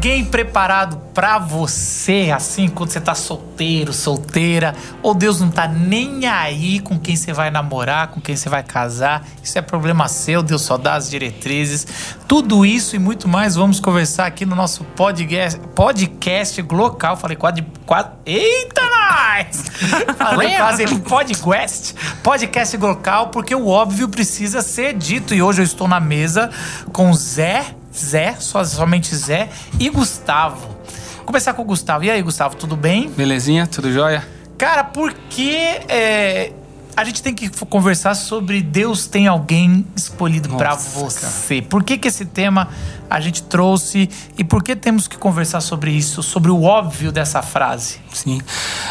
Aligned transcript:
alguém 0.00 0.24
preparado 0.24 0.96
para 1.12 1.38
você, 1.38 2.32
assim, 2.34 2.68
quando 2.68 2.88
você 2.88 2.98
tá 2.98 3.14
solteiro, 3.14 3.92
solteira, 3.92 4.74
ou 5.02 5.12
Deus 5.12 5.42
não 5.42 5.50
tá 5.50 5.68
nem 5.68 6.26
aí 6.26 6.80
com 6.80 6.98
quem 6.98 7.14
você 7.14 7.34
vai 7.34 7.50
namorar, 7.50 8.08
com 8.08 8.18
quem 8.18 8.34
você 8.34 8.48
vai 8.48 8.62
casar? 8.62 9.28
Isso 9.42 9.58
é 9.58 9.60
problema 9.60 10.08
seu, 10.08 10.42
Deus 10.42 10.62
só 10.62 10.78
dá 10.78 10.94
as 10.94 11.10
diretrizes. 11.10 11.86
Tudo 12.26 12.64
isso 12.64 12.96
e 12.96 12.98
muito 12.98 13.28
mais 13.28 13.56
vamos 13.56 13.78
conversar 13.78 14.24
aqui 14.24 14.46
no 14.46 14.56
nosso 14.56 14.84
podcast, 14.84 15.60
podcast 15.74 16.62
local. 16.62 17.18
Falei 17.18 17.36
quase. 17.36 17.62
quase 17.84 18.08
eita, 18.24 18.80
nós! 18.80 19.64
Falei 20.16 20.56
quase 20.56 20.98
podcast. 21.00 21.94
Podcast 22.22 22.74
local, 22.78 23.28
porque 23.28 23.54
o 23.54 23.68
óbvio 23.68 24.08
precisa 24.08 24.62
ser 24.62 24.94
dito. 24.94 25.34
E 25.34 25.42
hoje 25.42 25.60
eu 25.60 25.64
estou 25.66 25.86
na 25.86 26.00
mesa 26.00 26.48
com 26.90 27.12
Zé 27.12 27.74
Zé, 27.94 28.36
só, 28.38 28.64
somente 28.64 29.14
Zé 29.14 29.48
e 29.78 29.88
Gustavo. 29.88 30.68
Vou 31.16 31.24
começar 31.26 31.52
com 31.54 31.62
o 31.62 31.64
Gustavo. 31.64 32.04
E 32.04 32.10
aí, 32.10 32.22
Gustavo, 32.22 32.56
tudo 32.56 32.76
bem? 32.76 33.10
Belezinha, 33.10 33.66
tudo 33.66 33.92
jóia? 33.92 34.26
Cara, 34.56 34.84
por 34.84 35.12
que 35.28 35.56
é, 35.56 36.52
a 36.96 37.04
gente 37.04 37.22
tem 37.22 37.34
que 37.34 37.48
conversar 37.66 38.14
sobre 38.14 38.60
Deus 38.60 39.06
tem 39.06 39.26
alguém 39.26 39.86
escolhido 39.96 40.50
para 40.56 40.74
você? 40.74 41.56
Cara. 41.56 41.68
Por 41.68 41.82
que, 41.82 41.96
que 41.96 42.08
esse 42.08 42.24
tema 42.24 42.68
a 43.10 43.18
gente 43.18 43.42
trouxe 43.42 44.08
e 44.38 44.44
por 44.44 44.62
que 44.62 44.76
temos 44.76 45.08
que 45.08 45.18
conversar 45.18 45.60
sobre 45.60 45.90
isso, 45.90 46.22
sobre 46.22 46.50
o 46.50 46.62
óbvio 46.62 47.10
dessa 47.10 47.42
frase? 47.42 47.98
Sim. 48.12 48.40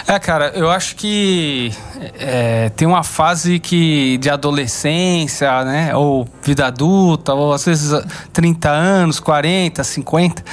É, 0.06 0.20
cara, 0.20 0.52
eu 0.54 0.70
acho 0.70 0.98
que 0.98 1.72
é, 2.20 2.70
tem 2.70 2.86
uma 2.86 3.04
fase 3.04 3.60
que 3.60 4.18
de 4.18 4.30
adolescência, 4.30 5.64
né, 5.64 5.96
ou 5.96 6.28
vida 6.44 6.68
adulta, 6.68 7.34
ou 7.34 7.54
às 7.54 7.64
vezes 7.64 7.92
30 8.34 8.70
anos, 8.70 9.20
40, 9.22 9.84
50, 9.84 10.44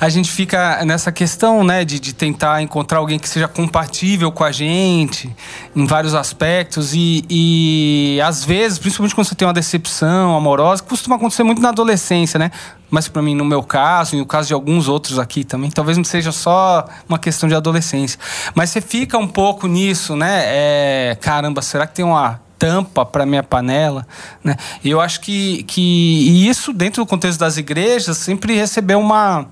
a 0.00 0.08
gente 0.08 0.30
fica 0.30 0.84
nessa 0.84 1.12
questão, 1.12 1.62
né, 1.62 1.84
de, 1.84 2.00
de 2.00 2.12
tentar 2.12 2.60
encontrar 2.60 2.98
alguém 2.98 3.18
que 3.18 3.28
seja 3.28 3.46
compatível 3.46 4.32
com 4.32 4.42
a 4.42 4.50
gente 4.50 5.34
em 5.76 5.86
vários 5.86 6.14
aspectos 6.14 6.92
e, 6.92 7.24
e 7.30 8.20
às 8.20 8.44
vezes, 8.44 8.78
principalmente 8.78 9.14
quando 9.14 9.28
você 9.28 9.34
tem 9.34 9.46
uma 9.46 9.54
decepção 9.54 10.36
amorosa, 10.36 10.82
costuma 10.82 11.16
acontecer 11.16 11.44
muito 11.44 11.62
na 11.62 11.68
adolescência, 11.68 12.38
né? 12.38 12.50
Mas 12.92 13.08
para 13.08 13.22
mim, 13.22 13.34
no 13.34 13.42
meu 13.42 13.62
caso, 13.62 14.14
e 14.14 14.18
no 14.18 14.26
caso 14.26 14.48
de 14.48 14.52
alguns 14.52 14.86
outros 14.86 15.18
aqui 15.18 15.44
também, 15.44 15.70
talvez 15.70 15.96
não 15.96 16.04
seja 16.04 16.30
só 16.30 16.86
uma 17.08 17.18
questão 17.18 17.48
de 17.48 17.54
adolescência. 17.54 18.20
Mas 18.54 18.68
você 18.68 18.82
fica 18.82 19.16
um 19.16 19.26
pouco 19.26 19.66
nisso, 19.66 20.14
né? 20.14 20.42
É, 20.44 21.18
caramba, 21.18 21.62
será 21.62 21.86
que 21.86 21.94
tem 21.94 22.04
uma 22.04 22.38
tampa 22.58 23.06
para 23.06 23.24
minha 23.24 23.42
panela, 23.42 24.06
né? 24.44 24.56
E 24.84 24.90
eu 24.90 25.00
acho 25.00 25.22
que, 25.22 25.62
que 25.62 25.80
e 25.80 26.46
isso 26.46 26.70
dentro 26.70 27.02
do 27.02 27.08
contexto 27.08 27.40
das 27.40 27.56
igrejas 27.56 28.18
sempre 28.18 28.54
recebeu 28.54 29.00
uma 29.00 29.46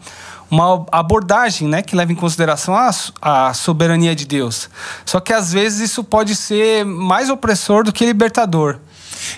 uma 0.50 0.84
abordagem 0.90 1.68
né, 1.68 1.80
que 1.80 1.94
leva 1.94 2.10
em 2.10 2.16
consideração 2.16 2.74
a, 2.74 2.90
a 3.22 3.54
soberania 3.54 4.16
de 4.16 4.26
Deus. 4.26 4.68
Só 5.06 5.20
que 5.20 5.32
às 5.32 5.52
vezes 5.52 5.90
isso 5.90 6.02
pode 6.02 6.34
ser 6.34 6.84
mais 6.84 7.30
opressor 7.30 7.84
do 7.84 7.92
que 7.92 8.04
libertador. 8.04 8.80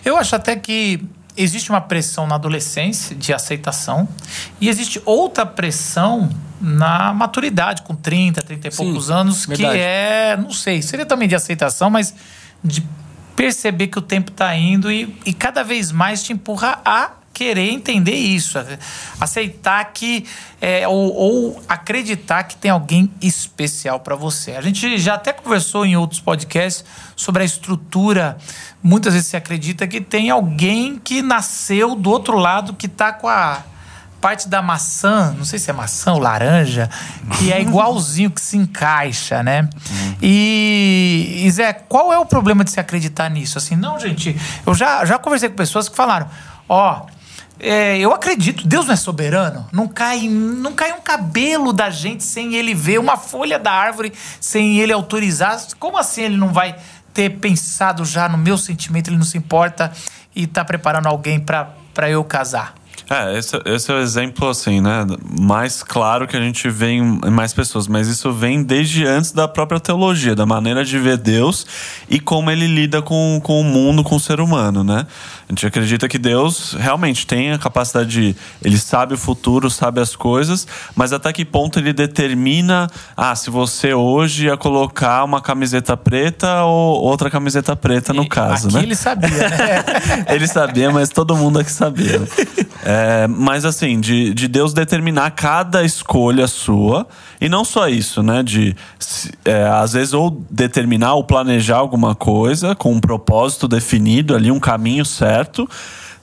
Eu 0.05 0.17
acho 0.17 0.35
até 0.35 0.57
que 0.57 1.05
existe 1.37 1.71
uma 1.71 1.81
pressão 1.81 2.27
na 2.27 2.35
adolescência 2.35 3.17
de 3.17 3.33
aceitação 3.33 4.09
e 4.61 4.69
existe 4.69 5.01
outra 5.05 5.47
pressão 5.47 6.31
na 6.61 7.13
maturidade, 7.13 7.83
com 7.83 7.95
30, 7.95 8.43
30 8.43 8.69
e 8.69 8.71
Sim, 8.71 8.77
poucos 8.85 9.11
anos, 9.11 9.47
verdade. 9.47 9.73
que 9.73 9.79
é, 9.79 10.37
não 10.37 10.53
sei, 10.53 10.81
seria 10.83 11.05
também 11.07 11.27
de 11.27 11.35
aceitação, 11.35 11.91
mas 11.91 12.15
de 12.63 12.85
perceber 13.35 13.89
que 13.89 13.99
o 13.99 14.03
tempo 14.03 14.31
está 14.31 14.55
indo 14.55 14.91
e, 14.91 15.19
e 15.25 15.33
cada 15.33 15.65
vez 15.65 15.91
mais 15.91 16.23
te 16.23 16.33
empurra 16.33 16.81
a 16.85 17.13
querer 17.33 17.71
entender 17.71 18.15
isso, 18.15 18.59
aceitar 19.21 19.85
que 19.93 20.25
é, 20.61 20.87
ou, 20.87 21.15
ou, 21.15 21.63
acreditar 21.69 22.45
que 22.45 22.57
tem 22.57 22.71
alguém 22.71 23.11
especial 23.21 24.01
para 24.01 24.15
você. 24.15 24.53
A 24.53 24.61
gente 24.61 24.99
já 24.99 25.15
até 25.15 25.33
conversou 25.33 25.85
em 25.85 25.97
outros 25.97 26.21
podcasts 26.21 26.85
sobre 27.17 27.43
a 27.43 27.45
estrutura. 27.45 28.37
Muitas 28.83 29.15
vezes 29.15 29.29
se 29.29 29.37
acredita 29.37 29.87
que 29.87 30.01
tem 30.01 30.31
alguém 30.31 31.01
que 31.03 31.23
nasceu 31.23 31.95
do 31.95 32.11
outro 32.11 32.37
lado 32.37 32.75
que 32.75 32.87
está 32.87 33.13
com 33.13 33.29
a 33.29 33.65
parte 34.23 34.49
da 34.49 34.63
maçã, 34.63 35.35
não 35.37 35.45
sei 35.45 35.59
se 35.59 35.69
é 35.69 35.73
maçã 35.73 36.13
ou 36.13 36.21
laranja, 36.21 36.89
que 37.37 37.53
é 37.53 37.61
igualzinho 37.61 38.31
que 38.31 38.41
se 38.41 38.57
encaixa, 38.57 39.43
né? 39.43 39.63
Uhum. 39.63 40.17
E, 40.23 41.43
e 41.45 41.51
Zé, 41.51 41.73
qual 41.73 42.13
é 42.13 42.19
o 42.21 42.25
problema 42.25 42.63
de 42.63 42.71
se 42.71 42.79
acreditar 42.79 43.29
nisso? 43.29 43.59
Assim, 43.59 43.75
não, 43.75 43.99
gente, 43.99 44.41
eu 44.65 44.75
já, 44.77 45.05
já 45.05 45.19
conversei 45.19 45.49
com 45.49 45.57
pessoas 45.57 45.89
que 45.89 45.97
falaram, 45.97 46.29
ó, 46.69 47.01
oh, 47.01 47.22
é, 47.63 47.97
eu 47.97 48.13
acredito, 48.13 48.67
Deus 48.67 48.87
não 48.87 48.95
é 48.95 48.97
soberano. 48.97 49.69
Não 49.71 49.87
cai, 49.87 50.29
não 50.29 50.73
cai 50.73 50.93
um 50.93 51.01
cabelo 51.01 51.73
da 51.73 51.91
gente 51.91 52.25
sem 52.25 52.57
ele 52.57 52.75
ver, 52.75 52.99
uma 52.99 53.17
folha 53.17 53.57
da 53.57 53.71
árvore 53.71 54.13
sem 54.41 54.81
ele 54.81 54.93
autorizar. 54.93 55.63
Como 55.79 55.97
assim 55.97 56.23
ele 56.23 56.37
não 56.37 56.53
vai 56.53 56.77
ter 57.15 57.31
pensado 57.39 58.05
já 58.05 58.29
no 58.29 58.37
meu 58.37 58.59
sentimento, 58.59 59.09
ele 59.09 59.17
não 59.17 59.25
se 59.25 59.39
importa 59.39 59.93
e 60.35 60.45
tá 60.47 60.65
preparando 60.65 61.07
alguém 61.07 61.39
para 61.39 62.11
eu 62.11 62.25
casar? 62.25 62.75
É, 63.13 63.39
esse, 63.39 63.61
esse, 63.67 63.91
é 63.91 63.95
o 63.95 63.99
exemplo, 63.99 64.49
assim, 64.49 64.81
né? 64.81 65.05
Mais 65.39 65.83
claro 65.83 66.27
que 66.27 66.35
a 66.35 66.41
gente 66.41 66.71
vê 66.71 66.93
em 66.93 67.03
mais 67.31 67.53
pessoas, 67.53 67.87
mas 67.87 68.09
isso 68.09 68.33
vem 68.33 68.63
desde 68.63 69.05
antes 69.07 69.33
da 69.33 69.47
própria 69.47 69.79
teologia, 69.79 70.35
da 70.35 70.47
maneira 70.47 70.83
de 70.83 70.99
ver 70.99 71.19
Deus 71.19 71.67
e 72.09 72.19
como 72.19 72.51
ele 72.51 72.67
lida 72.67 73.03
com, 73.03 73.39
com 73.43 73.61
o 73.61 73.65
mundo, 73.65 74.03
com 74.03 74.17
o 74.17 74.21
ser 74.21 74.41
humano, 74.41 74.83
né? 74.83 75.07
A 75.47 75.53
gente 75.53 75.67
acredita 75.67 76.09
que 76.09 76.17
Deus 76.17 76.75
realmente 76.79 77.27
tem 77.27 77.53
a 77.53 77.59
capacidade 77.59 78.09
de. 78.09 78.37
Ele 78.65 78.79
sabe 78.79 79.13
o 79.13 79.19
futuro, 79.19 79.69
sabe 79.69 80.01
as 80.01 80.17
coisas, 80.17 80.67
mas 80.97 81.13
até 81.13 81.31
que 81.35 81.45
ponto 81.45 81.79
ele 81.79 81.93
determina. 81.93 82.89
Ah, 83.15 83.37
se 83.37 83.51
você 83.51 83.93
hoje 83.93 84.47
ia 84.47 84.57
colocar 84.57 85.23
uma 85.23 85.43
camiseta 85.43 85.95
preta 85.99 86.63
ou 86.63 87.03
outra 87.03 87.29
camiseta 87.29 87.77
preta, 87.77 88.15
no 88.15 88.23
e, 88.23 88.29
caso, 88.29 88.73
né? 88.73 88.83
Ele 88.83 88.95
sabia, 88.95 89.29
né? 89.29 89.85
ele 90.33 90.47
sabia, 90.47 90.91
mas 90.91 91.11
todo 91.11 91.37
mundo 91.37 91.59
aqui 91.59 91.71
sabia. 91.71 92.23
É, 92.83 93.02
mas 93.29 93.65
assim, 93.65 94.01
de, 94.01 94.35
de 94.35 94.49
Deus 94.49 94.73
determinar 94.73 95.31
cada 95.31 95.85
escolha 95.85 96.47
sua. 96.47 97.07
E 97.41 97.49
não 97.49 97.65
só 97.65 97.89
isso, 97.89 98.23
né? 98.23 98.43
De 98.43 98.77
é, 99.45 99.65
às 99.65 99.93
vezes 99.93 100.13
ou 100.13 100.31
determinar 100.51 101.15
ou 101.15 101.25
planejar 101.25 101.77
alguma 101.77 102.15
coisa 102.15 102.75
com 102.75 102.93
um 102.93 103.01
propósito 103.01 103.67
definido 103.67 104.35
ali, 104.35 104.51
um 104.51 104.61
caminho 104.61 105.05
certo. 105.05 105.69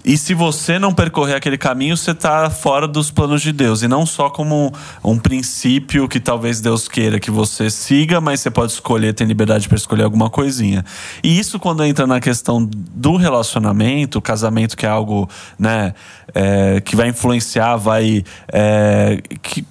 E 0.09 0.17
se 0.17 0.33
você 0.33 0.79
não 0.79 0.91
percorrer 0.91 1.35
aquele 1.35 1.55
caminho, 1.55 1.95
você 1.95 2.09
está 2.09 2.49
fora 2.49 2.87
dos 2.87 3.11
planos 3.11 3.43
de 3.43 3.51
Deus. 3.51 3.83
E 3.83 3.87
não 3.87 4.07
só 4.07 4.27
como 4.27 4.73
um 5.03 5.19
princípio 5.19 6.09
que 6.09 6.19
talvez 6.19 6.59
Deus 6.59 6.87
queira 6.87 7.19
que 7.19 7.29
você 7.29 7.69
siga, 7.69 8.19
mas 8.19 8.39
você 8.39 8.49
pode 8.49 8.71
escolher, 8.71 9.13
tem 9.13 9.27
liberdade 9.27 9.67
para 9.69 9.77
escolher 9.77 10.01
alguma 10.01 10.27
coisinha. 10.27 10.83
E 11.23 11.37
isso, 11.37 11.59
quando 11.59 11.83
entra 11.83 12.07
na 12.07 12.19
questão 12.19 12.67
do 12.67 13.17
relacionamento, 13.17 14.19
casamento, 14.19 14.75
que 14.75 14.83
é 14.83 14.89
algo 14.89 15.29
né, 15.59 15.93
é, 16.33 16.81
que 16.81 16.95
vai 16.95 17.09
influenciar, 17.09 17.75
vai. 17.75 18.23
É, 18.51 19.21
que, 19.43 19.63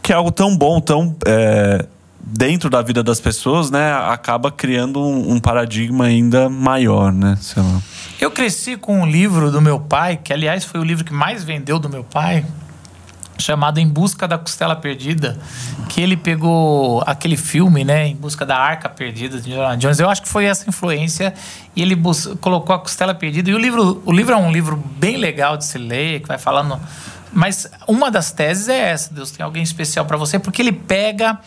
que 0.00 0.12
é 0.12 0.14
algo 0.14 0.30
tão 0.30 0.56
bom, 0.56 0.80
tão 0.80 1.16
é, 1.26 1.84
dentro 2.26 2.70
da 2.70 2.80
vida 2.80 3.02
das 3.02 3.20
pessoas, 3.20 3.70
né, 3.70 3.92
acaba 3.92 4.50
criando 4.50 5.00
um, 5.00 5.32
um 5.32 5.40
paradigma 5.40 6.06
ainda 6.06 6.48
maior, 6.48 7.12
né? 7.12 7.36
Eu 8.18 8.30
cresci 8.30 8.76
com 8.76 9.00
um 9.00 9.06
livro 9.06 9.50
do 9.50 9.60
meu 9.60 9.78
pai, 9.78 10.16
que 10.16 10.32
aliás 10.32 10.64
foi 10.64 10.80
o 10.80 10.84
livro 10.84 11.04
que 11.04 11.12
mais 11.12 11.44
vendeu 11.44 11.78
do 11.78 11.88
meu 11.88 12.02
pai, 12.02 12.46
chamado 13.38 13.78
Em 13.78 13.86
Busca 13.86 14.26
da 14.26 14.38
Costela 14.38 14.74
Perdida, 14.74 15.38
que 15.88 16.00
ele 16.00 16.16
pegou 16.16 17.02
aquele 17.06 17.36
filme, 17.36 17.84
né, 17.84 18.06
Em 18.06 18.16
Busca 18.16 18.46
da 18.46 18.56
Arca 18.56 18.88
Perdida 18.88 19.38
de 19.38 19.50
John 19.50 19.76
Jones. 19.76 20.00
Eu 20.00 20.08
acho 20.08 20.22
que 20.22 20.28
foi 20.28 20.46
essa 20.46 20.68
influência 20.68 21.34
e 21.76 21.82
ele 21.82 21.96
colocou 22.40 22.74
a 22.74 22.78
Costela 22.78 23.14
Perdida. 23.14 23.50
E 23.50 23.54
o 23.54 23.58
livro, 23.58 24.02
o 24.06 24.12
livro 24.12 24.32
é 24.32 24.36
um 24.36 24.50
livro 24.50 24.82
bem 24.96 25.18
legal 25.18 25.58
de 25.58 25.66
se 25.66 25.76
ler, 25.76 26.20
que 26.20 26.28
vai 26.28 26.38
falando 26.38 26.80
mas 27.34 27.68
uma 27.88 28.12
das 28.12 28.30
teses 28.30 28.68
é 28.68 28.78
essa: 28.90 29.12
Deus 29.12 29.32
tem 29.32 29.44
alguém 29.44 29.62
especial 29.62 30.06
para 30.06 30.16
você, 30.16 30.38
porque 30.38 30.62
ele 30.62 30.70
pega 30.70 31.40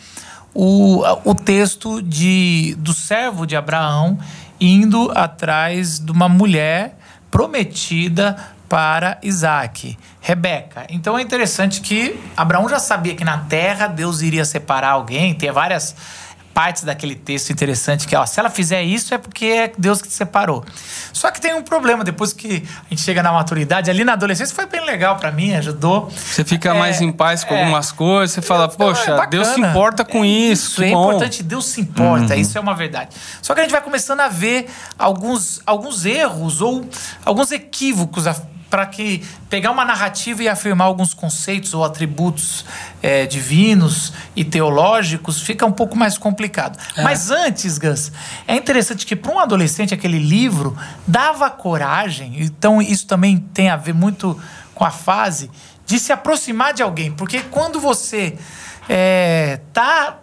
o, 0.54 1.02
o 1.24 1.34
texto 1.34 2.02
de, 2.02 2.74
do 2.78 2.92
servo 2.92 3.46
de 3.46 3.56
Abraão 3.56 4.18
indo 4.60 5.12
atrás 5.14 5.98
de 5.98 6.10
uma 6.10 6.28
mulher 6.28 6.98
prometida 7.30 8.36
para 8.68 9.18
Isaac, 9.22 9.96
Rebeca. 10.20 10.86
Então 10.90 11.18
é 11.18 11.22
interessante 11.22 11.80
que 11.80 12.18
Abraão 12.36 12.68
já 12.68 12.78
sabia 12.78 13.14
que 13.14 13.24
na 13.24 13.38
terra 13.38 13.86
Deus 13.86 14.20
iria 14.20 14.44
separar 14.44 14.90
alguém, 14.90 15.34
tem 15.34 15.50
várias 15.50 15.94
partes 16.58 16.82
daquele 16.82 17.14
texto 17.14 17.50
interessante 17.50 18.04
que, 18.04 18.16
ó, 18.16 18.26
se 18.26 18.40
ela 18.40 18.50
fizer 18.50 18.82
isso 18.82 19.14
é 19.14 19.18
porque 19.18 19.46
é 19.46 19.72
Deus 19.78 20.02
que 20.02 20.08
te 20.08 20.14
separou. 20.14 20.64
Só 21.12 21.30
que 21.30 21.40
tem 21.40 21.54
um 21.54 21.62
problema, 21.62 22.02
depois 22.02 22.32
que 22.32 22.66
a 22.84 22.88
gente 22.90 23.00
chega 23.00 23.22
na 23.22 23.30
maturidade, 23.30 23.88
ali 23.88 24.02
na 24.02 24.14
adolescência 24.14 24.52
foi 24.56 24.66
bem 24.66 24.84
legal 24.84 25.14
para 25.18 25.30
mim, 25.30 25.54
ajudou. 25.54 26.10
Você 26.10 26.42
fica 26.42 26.70
é, 26.70 26.72
mais 26.72 27.00
em 27.00 27.12
paz 27.12 27.44
com 27.44 27.54
é, 27.54 27.60
algumas 27.60 27.92
coisas, 27.92 28.34
você 28.34 28.42
fala, 28.42 28.66
poxa, 28.68 29.12
é 29.22 29.26
Deus 29.28 29.46
se 29.46 29.60
importa 29.60 30.04
com 30.04 30.24
isso. 30.24 30.72
Isso 30.72 30.82
é 30.82 30.90
bom. 30.90 31.10
importante, 31.10 31.44
Deus 31.44 31.64
se 31.64 31.80
importa, 31.80 32.34
uhum. 32.34 32.40
isso 32.40 32.58
é 32.58 32.60
uma 32.60 32.74
verdade. 32.74 33.14
Só 33.40 33.54
que 33.54 33.60
a 33.60 33.62
gente 33.62 33.70
vai 33.70 33.80
começando 33.80 34.18
a 34.18 34.28
ver 34.28 34.68
alguns, 34.98 35.62
alguns 35.64 36.04
erros 36.04 36.60
ou 36.60 36.84
alguns 37.24 37.52
equívocos 37.52 38.26
para 38.70 38.86
que 38.86 39.24
pegar 39.48 39.70
uma 39.70 39.84
narrativa 39.84 40.42
e 40.42 40.48
afirmar 40.48 40.86
alguns 40.86 41.14
conceitos 41.14 41.72
ou 41.74 41.84
atributos 41.84 42.64
é, 43.02 43.26
divinos 43.26 44.12
e 44.36 44.44
teológicos 44.44 45.40
fica 45.40 45.64
um 45.64 45.72
pouco 45.72 45.96
mais 45.96 46.18
complicado. 46.18 46.78
É. 46.96 47.02
Mas 47.02 47.30
antes, 47.30 47.78
Gus, 47.78 48.12
é 48.46 48.54
interessante 48.54 49.06
que 49.06 49.16
para 49.16 49.32
um 49.32 49.38
adolescente 49.38 49.94
aquele 49.94 50.18
livro 50.18 50.76
dava 51.06 51.50
coragem. 51.50 52.42
Então 52.42 52.82
isso 52.82 53.06
também 53.06 53.38
tem 53.38 53.70
a 53.70 53.76
ver 53.76 53.94
muito 53.94 54.38
com 54.74 54.84
a 54.84 54.90
fase 54.90 55.50
de 55.86 55.98
se 55.98 56.12
aproximar 56.12 56.74
de 56.74 56.82
alguém, 56.82 57.10
porque 57.10 57.40
quando 57.40 57.80
você 57.80 58.38
é, 58.88 59.60
tá 59.72 60.18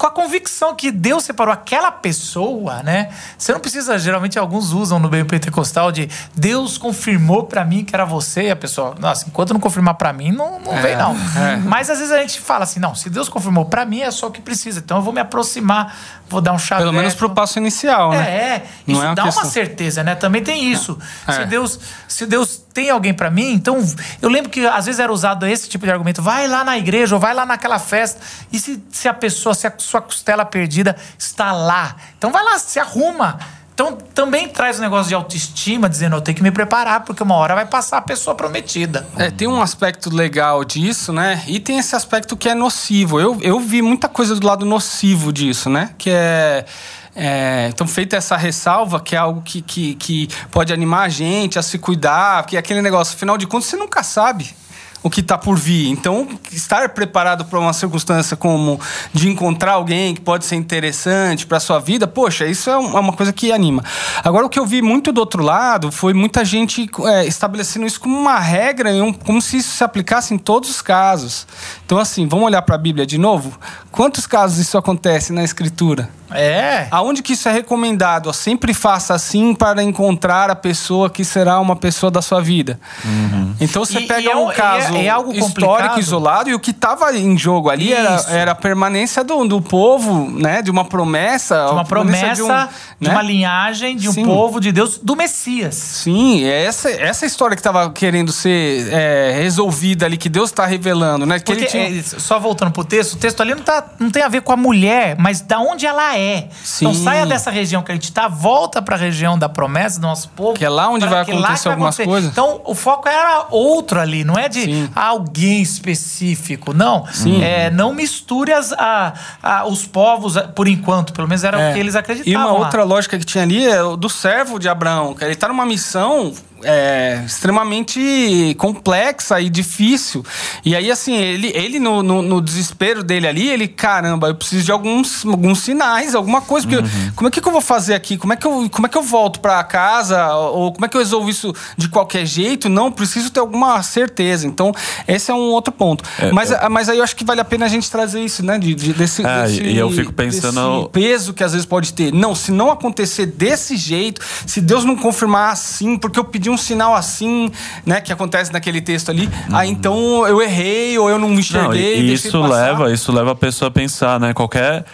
com 0.00 0.06
a 0.06 0.10
convicção 0.10 0.74
que 0.74 0.90
Deus 0.90 1.24
separou 1.24 1.52
aquela 1.52 1.92
pessoa, 1.92 2.82
né? 2.82 3.10
Você 3.36 3.52
não 3.52 3.60
precisa, 3.60 3.98
geralmente 3.98 4.38
alguns 4.38 4.72
usam 4.72 4.98
no 4.98 5.10
meio 5.10 5.26
pentecostal 5.26 5.92
de 5.92 6.08
Deus 6.34 6.78
confirmou 6.78 7.44
para 7.44 7.66
mim 7.66 7.84
que 7.84 7.94
era 7.94 8.06
você 8.06 8.44
e 8.44 8.50
a 8.50 8.56
pessoa, 8.56 8.94
nossa, 8.98 9.26
enquanto 9.28 9.52
não 9.52 9.60
confirmar 9.60 9.96
para 9.96 10.10
mim, 10.10 10.32
não, 10.32 10.58
não 10.58 10.72
é, 10.72 10.80
vem 10.80 10.96
não. 10.96 11.14
É. 11.14 11.56
Mas 11.58 11.90
às 11.90 11.98
vezes 11.98 12.10
a 12.14 12.18
gente 12.18 12.40
fala 12.40 12.64
assim, 12.64 12.80
não, 12.80 12.94
se 12.94 13.10
Deus 13.10 13.28
confirmou 13.28 13.66
para 13.66 13.84
mim 13.84 14.00
é 14.00 14.10
só 14.10 14.28
o 14.28 14.30
que 14.30 14.40
precisa, 14.40 14.78
então 14.78 14.96
eu 14.96 15.02
vou 15.02 15.12
me 15.12 15.20
aproximar, 15.20 15.94
vou 16.30 16.40
dar 16.40 16.54
um 16.54 16.58
chave. 16.58 16.80
Pelo 16.80 16.94
menos 16.94 17.14
pro 17.14 17.28
passo 17.28 17.58
inicial, 17.58 18.12
né? 18.12 18.30
É, 18.30 18.54
é. 18.54 18.66
isso 18.88 19.02
é 19.02 19.14
dá 19.14 19.24
questão... 19.24 19.42
uma 19.42 19.50
certeza, 19.50 20.02
né? 20.02 20.14
Também 20.14 20.42
tem 20.42 20.72
isso. 20.72 20.98
É. 21.28 21.32
Se 21.32 21.44
Deus, 21.44 21.78
se 22.08 22.24
Deus 22.24 22.62
tem 22.72 22.90
alguém 22.90 23.12
para 23.12 23.30
mim, 23.30 23.52
então 23.52 23.84
eu 24.22 24.28
lembro 24.28 24.50
que 24.50 24.66
às 24.66 24.86
vezes 24.86 25.00
era 25.00 25.12
usado 25.12 25.46
esse 25.46 25.68
tipo 25.68 25.84
de 25.84 25.92
argumento, 25.92 26.22
vai 26.22 26.46
lá 26.46 26.64
na 26.64 26.78
igreja 26.78 27.14
ou 27.14 27.20
vai 27.20 27.34
lá 27.34 27.44
naquela 27.44 27.78
festa, 27.78 28.20
e 28.52 28.58
se, 28.58 28.82
se 28.90 29.08
a 29.08 29.14
pessoa, 29.14 29.54
se 29.54 29.66
a 29.66 29.72
sua 29.78 30.00
costela 30.00 30.44
perdida 30.44 30.96
está 31.18 31.52
lá. 31.52 31.96
Então 32.16 32.30
vai 32.30 32.44
lá, 32.44 32.58
se 32.58 32.78
arruma. 32.78 33.38
Então 33.80 33.96
também 34.14 34.46
traz 34.46 34.78
um 34.78 34.82
negócio 34.82 35.08
de 35.08 35.14
autoestima, 35.14 35.88
dizendo 35.88 36.14
eu 36.14 36.20
tenho 36.20 36.36
que 36.36 36.42
me 36.42 36.50
preparar, 36.50 37.00
porque 37.00 37.22
uma 37.22 37.34
hora 37.34 37.54
vai 37.54 37.64
passar 37.64 37.96
a 37.96 38.02
pessoa 38.02 38.36
prometida. 38.36 39.06
É, 39.16 39.30
tem 39.30 39.48
um 39.48 39.62
aspecto 39.62 40.14
legal 40.14 40.62
disso, 40.64 41.14
né? 41.14 41.42
E 41.46 41.58
tem 41.58 41.78
esse 41.78 41.96
aspecto 41.96 42.36
que 42.36 42.48
é 42.48 42.54
nocivo. 42.54 43.18
Eu, 43.18 43.38
eu 43.40 43.58
vi 43.58 43.80
muita 43.80 44.06
coisa 44.06 44.34
do 44.34 44.46
lado 44.46 44.66
nocivo 44.66 45.32
disso, 45.32 45.70
né? 45.70 45.94
Que 45.96 46.10
é. 46.10 46.66
É, 47.14 47.68
então, 47.72 47.86
feita 47.86 48.16
essa 48.16 48.36
ressalva, 48.36 49.00
que 49.00 49.16
é 49.16 49.18
algo 49.18 49.42
que, 49.42 49.60
que, 49.62 49.94
que 49.96 50.28
pode 50.50 50.72
animar 50.72 51.06
a 51.06 51.08
gente 51.08 51.58
a 51.58 51.62
se 51.62 51.78
cuidar, 51.78 52.46
que 52.46 52.56
é 52.56 52.58
aquele 52.58 52.82
negócio, 52.82 53.14
afinal 53.14 53.36
de 53.36 53.46
contas, 53.46 53.68
você 53.68 53.76
nunca 53.76 54.02
sabe 54.02 54.54
o 55.02 55.08
que 55.08 55.20
está 55.20 55.38
por 55.38 55.58
vir. 55.58 55.88
Então, 55.88 56.28
estar 56.52 56.88
preparado 56.90 57.44
para 57.44 57.58
uma 57.58 57.72
circunstância 57.72 58.36
como 58.36 58.80
de 59.12 59.28
encontrar 59.28 59.72
alguém 59.72 60.14
que 60.14 60.20
pode 60.20 60.44
ser 60.44 60.56
interessante 60.56 61.46
para 61.46 61.58
sua 61.58 61.78
vida, 61.78 62.06
poxa, 62.06 62.46
isso 62.46 62.70
é, 62.70 62.74
é 62.74 62.76
uma 62.76 63.12
coisa 63.12 63.32
que 63.32 63.50
anima. 63.50 63.82
Agora, 64.22 64.46
o 64.46 64.48
que 64.48 64.58
eu 64.58 64.66
vi 64.66 64.82
muito 64.82 65.12
do 65.12 65.18
outro 65.18 65.42
lado 65.42 65.90
foi 65.90 66.12
muita 66.12 66.44
gente 66.44 66.88
é, 67.06 67.26
estabelecendo 67.26 67.86
isso 67.86 68.00
como 68.00 68.18
uma 68.18 68.38
regra, 68.38 68.90
como 69.24 69.40
se 69.40 69.58
isso 69.58 69.76
se 69.76 69.84
aplicasse 69.84 70.34
em 70.34 70.38
todos 70.38 70.70
os 70.70 70.82
casos. 70.82 71.46
Então, 71.84 71.98
assim, 71.98 72.28
vamos 72.28 72.46
olhar 72.46 72.62
para 72.62 72.74
a 72.74 72.78
Bíblia 72.78 73.06
de 73.06 73.18
novo? 73.18 73.58
Quantos 73.90 74.26
casos 74.26 74.58
isso 74.58 74.76
acontece 74.76 75.32
na 75.32 75.42
Escritura? 75.42 76.19
É. 76.32 76.86
Aonde 76.90 77.22
que 77.22 77.32
isso 77.32 77.48
é 77.48 77.52
recomendado? 77.52 78.32
Sempre 78.32 78.72
faça 78.72 79.14
assim 79.14 79.54
para 79.54 79.82
encontrar 79.82 80.50
a 80.50 80.56
pessoa 80.56 81.10
que 81.10 81.24
será 81.24 81.58
uma 81.60 81.76
pessoa 81.76 82.10
da 82.10 82.22
sua 82.22 82.40
vida. 82.40 82.78
Uhum. 83.04 83.54
Então 83.60 83.84
você 83.84 84.00
e, 84.00 84.06
pega 84.06 84.20
e 84.20 84.26
é, 84.28 84.36
um 84.36 84.48
caso 84.50 84.94
é, 84.96 85.06
é 85.06 85.08
algo 85.08 85.32
histórico 85.32 85.98
isolado 85.98 86.50
e 86.50 86.54
o 86.54 86.60
que 86.60 86.70
estava 86.70 87.16
em 87.16 87.36
jogo 87.36 87.70
ali 87.70 87.92
era, 87.92 88.24
era 88.28 88.52
a 88.52 88.54
permanência 88.54 89.24
do, 89.24 89.44
do 89.44 89.60
povo, 89.60 90.30
né? 90.30 90.62
De 90.62 90.70
uma 90.70 90.84
promessa. 90.84 91.66
De 91.66 91.72
uma 91.72 91.84
promessa, 91.84 92.34
de, 92.34 92.42
um, 92.42 92.48
né? 92.48 92.68
de 93.00 93.08
uma 93.08 93.22
linhagem, 93.22 93.96
de 93.96 94.08
um 94.08 94.12
Sim. 94.12 94.24
povo 94.24 94.60
de 94.60 94.72
Deus, 94.72 94.98
do 94.98 95.16
Messias. 95.16 95.74
Sim, 95.74 96.44
é 96.44 96.64
essa, 96.64 96.90
essa 96.90 97.26
história 97.26 97.56
que 97.56 97.60
estava 97.60 97.90
querendo 97.90 98.32
ser 98.32 98.88
é, 98.92 99.32
resolvida 99.40 100.06
ali, 100.06 100.16
que 100.16 100.28
Deus 100.28 100.50
está 100.50 100.66
revelando, 100.66 101.26
né? 101.26 101.38
Que 101.38 101.46
Porque, 101.46 101.66
tinha... 101.66 101.98
é, 101.98 102.02
só 102.02 102.38
voltando 102.38 102.70
pro 102.70 102.84
texto, 102.84 103.14
o 103.14 103.16
texto 103.16 103.40
ali 103.40 103.54
não, 103.54 103.62
tá, 103.62 103.84
não 103.98 104.10
tem 104.10 104.22
a 104.22 104.28
ver 104.28 104.42
com 104.42 104.52
a 104.52 104.56
mulher, 104.56 105.16
mas 105.18 105.40
da 105.40 105.58
onde 105.58 105.86
ela 105.86 106.16
é 106.16 106.19
é. 106.20 106.38
Então 106.38 106.50
Sim. 106.62 106.84
Então 106.86 107.04
saia 107.04 107.26
dessa 107.26 107.50
região 107.50 107.82
que 107.82 107.90
a 107.90 107.94
gente 107.94 108.04
está, 108.04 108.28
volta 108.28 108.82
para 108.82 108.96
a 108.96 108.98
região 108.98 109.38
da 109.38 109.48
promessa 109.48 110.00
do 110.00 110.06
nosso 110.06 110.28
povo. 110.30 110.54
Que 110.54 110.64
é 110.64 110.68
lá 110.68 110.88
onde 110.88 111.06
vai 111.06 111.22
acontecer 111.22 111.64
vai 111.64 111.72
algumas 111.72 111.94
acontecer. 111.94 112.04
coisas. 112.04 112.30
Então 112.30 112.60
o 112.64 112.74
foco 112.74 113.08
era 113.08 113.46
outro 113.50 114.00
ali, 114.00 114.24
não 114.24 114.38
é 114.38 114.48
de 114.48 114.64
Sim. 114.64 114.90
alguém 114.94 115.62
específico, 115.62 116.72
não. 116.72 117.06
Sim. 117.06 117.42
É, 117.42 117.70
não 117.70 117.94
misture 117.94 118.52
as, 118.52 118.72
a, 118.72 119.14
a, 119.42 119.66
os 119.66 119.86
povos, 119.86 120.34
por 120.54 120.68
enquanto, 120.68 121.12
pelo 121.12 121.28
menos 121.28 121.44
era 121.44 121.60
é. 121.60 121.70
o 121.70 121.74
que 121.74 121.80
eles 121.80 121.96
acreditavam. 121.96 122.32
E 122.32 122.36
uma 122.36 122.52
lá. 122.52 122.58
outra 122.58 122.84
lógica 122.84 123.18
que 123.18 123.24
tinha 123.24 123.44
ali 123.44 123.66
é 123.66 123.80
do 123.96 124.08
servo 124.08 124.58
de 124.58 124.68
Abraão, 124.68 125.14
que 125.14 125.24
ele 125.24 125.32
está 125.32 125.48
numa 125.48 125.66
missão 125.66 126.32
é, 126.62 127.22
extremamente 127.24 128.54
complexa 128.58 129.40
e 129.40 129.48
difícil. 129.48 130.24
E 130.64 130.74
aí, 130.74 130.90
assim, 130.90 131.16
ele, 131.16 131.52
ele 131.54 131.78
no, 131.78 132.02
no, 132.02 132.22
no, 132.22 132.40
desespero 132.40 133.02
dele 133.02 133.26
ali, 133.26 133.48
ele, 133.48 133.68
caramba, 133.68 134.28
eu 134.28 134.34
preciso 134.34 134.64
de 134.64 134.72
alguns, 134.72 135.24
alguns 135.24 135.60
sinais, 135.60 136.09
alguma 136.14 136.40
coisa. 136.40 136.66
Porque 136.66 136.82
uhum. 136.82 137.12
como 137.14 137.28
é 137.28 137.30
que, 137.30 137.40
eu 137.40 137.52
vou 137.52 137.60
fazer 137.60 137.94
aqui? 137.94 138.16
Como 138.16 138.32
é 138.32 138.36
que 138.36 138.46
eu, 138.46 138.68
como 138.70 138.86
é 138.86 138.90
que 138.90 138.98
eu 138.98 139.02
volto 139.02 139.40
para 139.40 139.62
casa? 139.64 140.34
Ou 140.34 140.72
como 140.72 140.84
é 140.84 140.88
que 140.88 140.96
eu 140.96 141.00
resolvo 141.00 141.28
isso 141.28 141.52
de 141.76 141.88
qualquer 141.88 142.26
jeito? 142.26 142.68
Não, 142.68 142.90
preciso 142.90 143.30
ter 143.30 143.40
alguma 143.40 143.82
certeza. 143.82 144.46
Então, 144.46 144.72
esse 145.06 145.30
é 145.30 145.34
um 145.34 145.50
outro 145.50 145.72
ponto. 145.72 146.04
É, 146.18 146.32
mas, 146.32 146.50
eu... 146.50 146.70
mas 146.70 146.88
aí 146.88 146.98
eu 146.98 147.04
acho 147.04 147.16
que 147.16 147.24
vale 147.24 147.40
a 147.40 147.44
pena 147.44 147.66
a 147.66 147.68
gente 147.68 147.90
trazer 147.90 148.20
isso, 148.20 148.44
né? 148.44 148.58
De, 148.58 148.74
de 148.74 148.92
desse, 148.92 149.24
é, 149.24 149.42
desse, 149.42 149.62
e 149.62 149.76
eu 149.76 149.90
fico 149.90 150.12
pensando. 150.12 150.88
peso 150.90 151.32
que 151.32 151.42
às 151.42 151.52
vezes 151.52 151.66
pode 151.66 151.92
ter. 151.92 152.12
Não, 152.12 152.34
se 152.34 152.52
não 152.52 152.70
acontecer 152.70 153.26
desse 153.26 153.76
jeito, 153.76 154.20
se 154.46 154.60
Deus 154.60 154.84
não 154.84 154.96
confirmar 154.96 155.52
assim, 155.52 155.96
porque 155.96 156.18
eu 156.18 156.24
pedi 156.24 156.50
um 156.50 156.56
sinal 156.56 156.94
assim, 156.94 157.50
né, 157.84 158.00
que 158.00 158.12
acontece 158.12 158.52
naquele 158.52 158.80
texto 158.80 159.10
ali, 159.10 159.26
uhum. 159.26 159.56
aí 159.56 159.70
então 159.70 160.26
eu 160.26 160.40
errei 160.40 160.98
ou 160.98 161.08
eu 161.08 161.18
não 161.18 161.32
enxerguei. 161.32 161.96
Não, 161.96 162.04
e 162.04 162.12
isso 162.12 162.40
leva, 162.40 162.92
isso 162.92 163.12
leva 163.12 163.32
a 163.32 163.34
pessoa 163.34 163.68
a 163.68 163.72
pensar, 163.72 164.20
né, 164.20 164.32
qualquer 164.32 164.84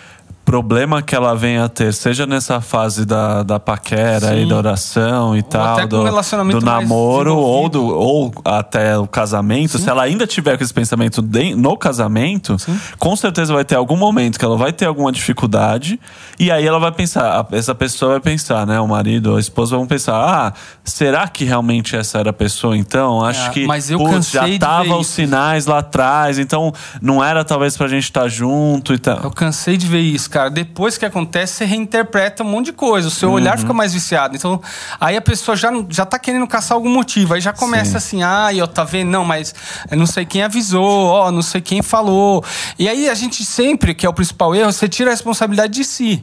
problema 0.46 1.02
que 1.02 1.12
ela 1.12 1.34
venha 1.34 1.64
a 1.64 1.69
ter, 1.69 1.93
seja 1.93 2.25
nessa 2.25 2.60
fase 2.60 3.04
da, 3.04 3.43
da 3.43 3.58
paquera 3.58 4.28
Sim. 4.28 4.44
e 4.44 4.48
da 4.48 4.56
oração 4.56 5.34
e 5.34 5.40
ou 5.40 5.43
tal, 5.43 5.88
do, 5.88 6.04
do 6.52 6.60
namoro 6.64 7.37
ou, 7.37 7.69
do, 7.69 7.84
ou 7.84 8.32
até 8.44 8.96
o 8.96 9.08
casamento, 9.08 9.76
Sim. 9.76 9.82
se 9.82 9.90
ela 9.90 10.04
ainda 10.04 10.25
tiver 10.25 10.56
com 10.56 10.62
esse 10.62 10.72
pensamento 10.72 11.20
no 11.56 11.76
casamento, 11.76 12.56
Sim. 12.60 12.78
com 12.96 13.16
certeza 13.16 13.52
vai 13.52 13.64
ter 13.64 13.75
algum 13.75 13.96
momento 13.96 14.38
que 14.38 14.44
ela 14.44 14.56
vai 14.56 14.72
ter 14.72 14.84
alguma 14.84 15.10
dificuldade 15.10 15.98
e 16.38 16.48
aí 16.48 16.64
ela 16.64 16.78
vai 16.78 16.93
pensar, 16.93 17.44
essa 17.50 17.75
pessoa 17.75 18.12
vai 18.12 18.20
pensar, 18.20 18.65
né, 18.65 18.79
o 18.81 18.86
marido 18.86 19.32
ou 19.32 19.36
a 19.38 19.41
esposa 19.41 19.76
vão 19.76 19.84
pensar, 19.84 20.15
ah, 20.15 20.53
será 20.84 21.26
que 21.26 21.44
realmente 21.44 21.96
essa 21.96 22.19
era 22.19 22.31
a 22.31 22.32
pessoa 22.32 22.76
então? 22.76 23.24
Acho 23.24 23.48
é, 23.48 23.50
que 23.50 23.67
mas 23.67 23.91
eu 23.91 23.98
putz, 23.98 24.31
já 24.31 24.46
tava 24.60 24.96
os 24.96 25.08
sinais 25.08 25.67
lá 25.67 25.79
atrás, 25.79 26.38
então 26.38 26.72
não 27.03 27.22
era 27.22 27.44
talvez 27.44 27.76
pra 27.76 27.88
gente 27.88 28.05
estar 28.05 28.22
tá 28.22 28.29
junto 28.29 28.94
e 28.94 28.98
tal. 28.98 29.19
Eu 29.24 29.31
cansei 29.32 29.76
de 29.76 29.88
ver 29.88 30.03
isso, 30.03 30.31
cara, 30.36 30.50
depois 30.50 30.98
que 30.98 31.06
acontece, 31.06 31.55
você 31.55 31.64
reinterpreta 31.64 32.43
um 32.43 32.46
monte 32.46 32.66
de 32.66 32.72
coisa. 32.74 33.08
O 33.08 33.10
seu 33.10 33.31
uhum. 33.31 33.36
olhar 33.36 33.58
fica 33.58 33.72
mais 33.72 33.94
viciado. 33.94 34.36
Então, 34.36 34.60
aí 35.00 35.16
a 35.16 35.20
pessoa 35.22 35.56
já, 35.56 35.70
já 35.88 36.05
tá 36.05 36.19
querendo 36.19 36.46
caçar 36.46 36.76
algum 36.76 36.90
motivo. 36.90 37.32
Aí 37.32 37.40
já 37.40 37.55
começa 37.55 37.93
Sim. 37.93 37.96
assim, 37.96 38.22
ah, 38.22 38.52
eu 38.52 38.69
tá 38.69 38.84
vendo? 38.84 39.08
Não, 39.08 39.24
mas 39.24 39.55
não 39.90 40.05
sei 40.05 40.26
quem 40.26 40.43
avisou, 40.43 41.06
ó, 41.06 41.32
não 41.32 41.40
sei 41.40 41.62
quem 41.62 41.81
falou. 41.81 42.44
E 42.78 42.86
aí 42.86 43.08
a 43.08 43.14
gente 43.14 43.46
sempre, 43.46 43.94
que 43.94 44.05
é 44.05 44.08
o 44.10 44.12
principal 44.12 44.55
erro, 44.55 44.70
você 44.70 44.86
tira 44.86 45.08
a 45.08 45.14
responsabilidade 45.14 45.72
de 45.72 45.84
si. 45.84 46.22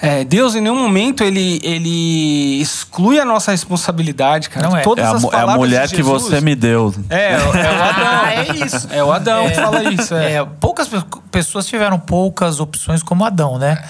É, 0.00 0.24
Deus 0.24 0.54
em 0.54 0.60
nenhum 0.60 0.76
momento 0.76 1.24
ele, 1.24 1.58
ele 1.62 2.60
exclui 2.60 3.18
a 3.18 3.24
nossa 3.24 3.50
responsabilidade, 3.50 4.50
cara. 4.50 4.68
Não 4.68 4.76
é. 4.76 4.82
Todas 4.82 5.04
é, 5.04 5.08
a, 5.08 5.12
as 5.12 5.24
é 5.24 5.36
a 5.38 5.46
mulher 5.56 5.88
que 5.88 6.02
você 6.02 6.40
me 6.40 6.54
deu. 6.54 6.94
É, 7.08 7.32
é 7.32 7.38
o 7.38 7.82
Adão. 7.82 8.06
Ah, 8.16 8.32
é 8.32 8.64
isso. 8.64 8.88
É 8.90 9.04
o 9.04 9.12
Adão 9.12 9.46
é, 9.46 9.50
que 9.50 9.60
fala 9.60 9.82
isso. 9.84 10.14
É. 10.14 10.34
é. 10.34 10.44
poucas 10.44 10.88
pessoas 11.30 11.66
tiveram 11.66 11.98
poucas 11.98 12.60
opções 12.60 13.02
como 13.02 13.24
Adão, 13.24 13.58
né? 13.58 13.82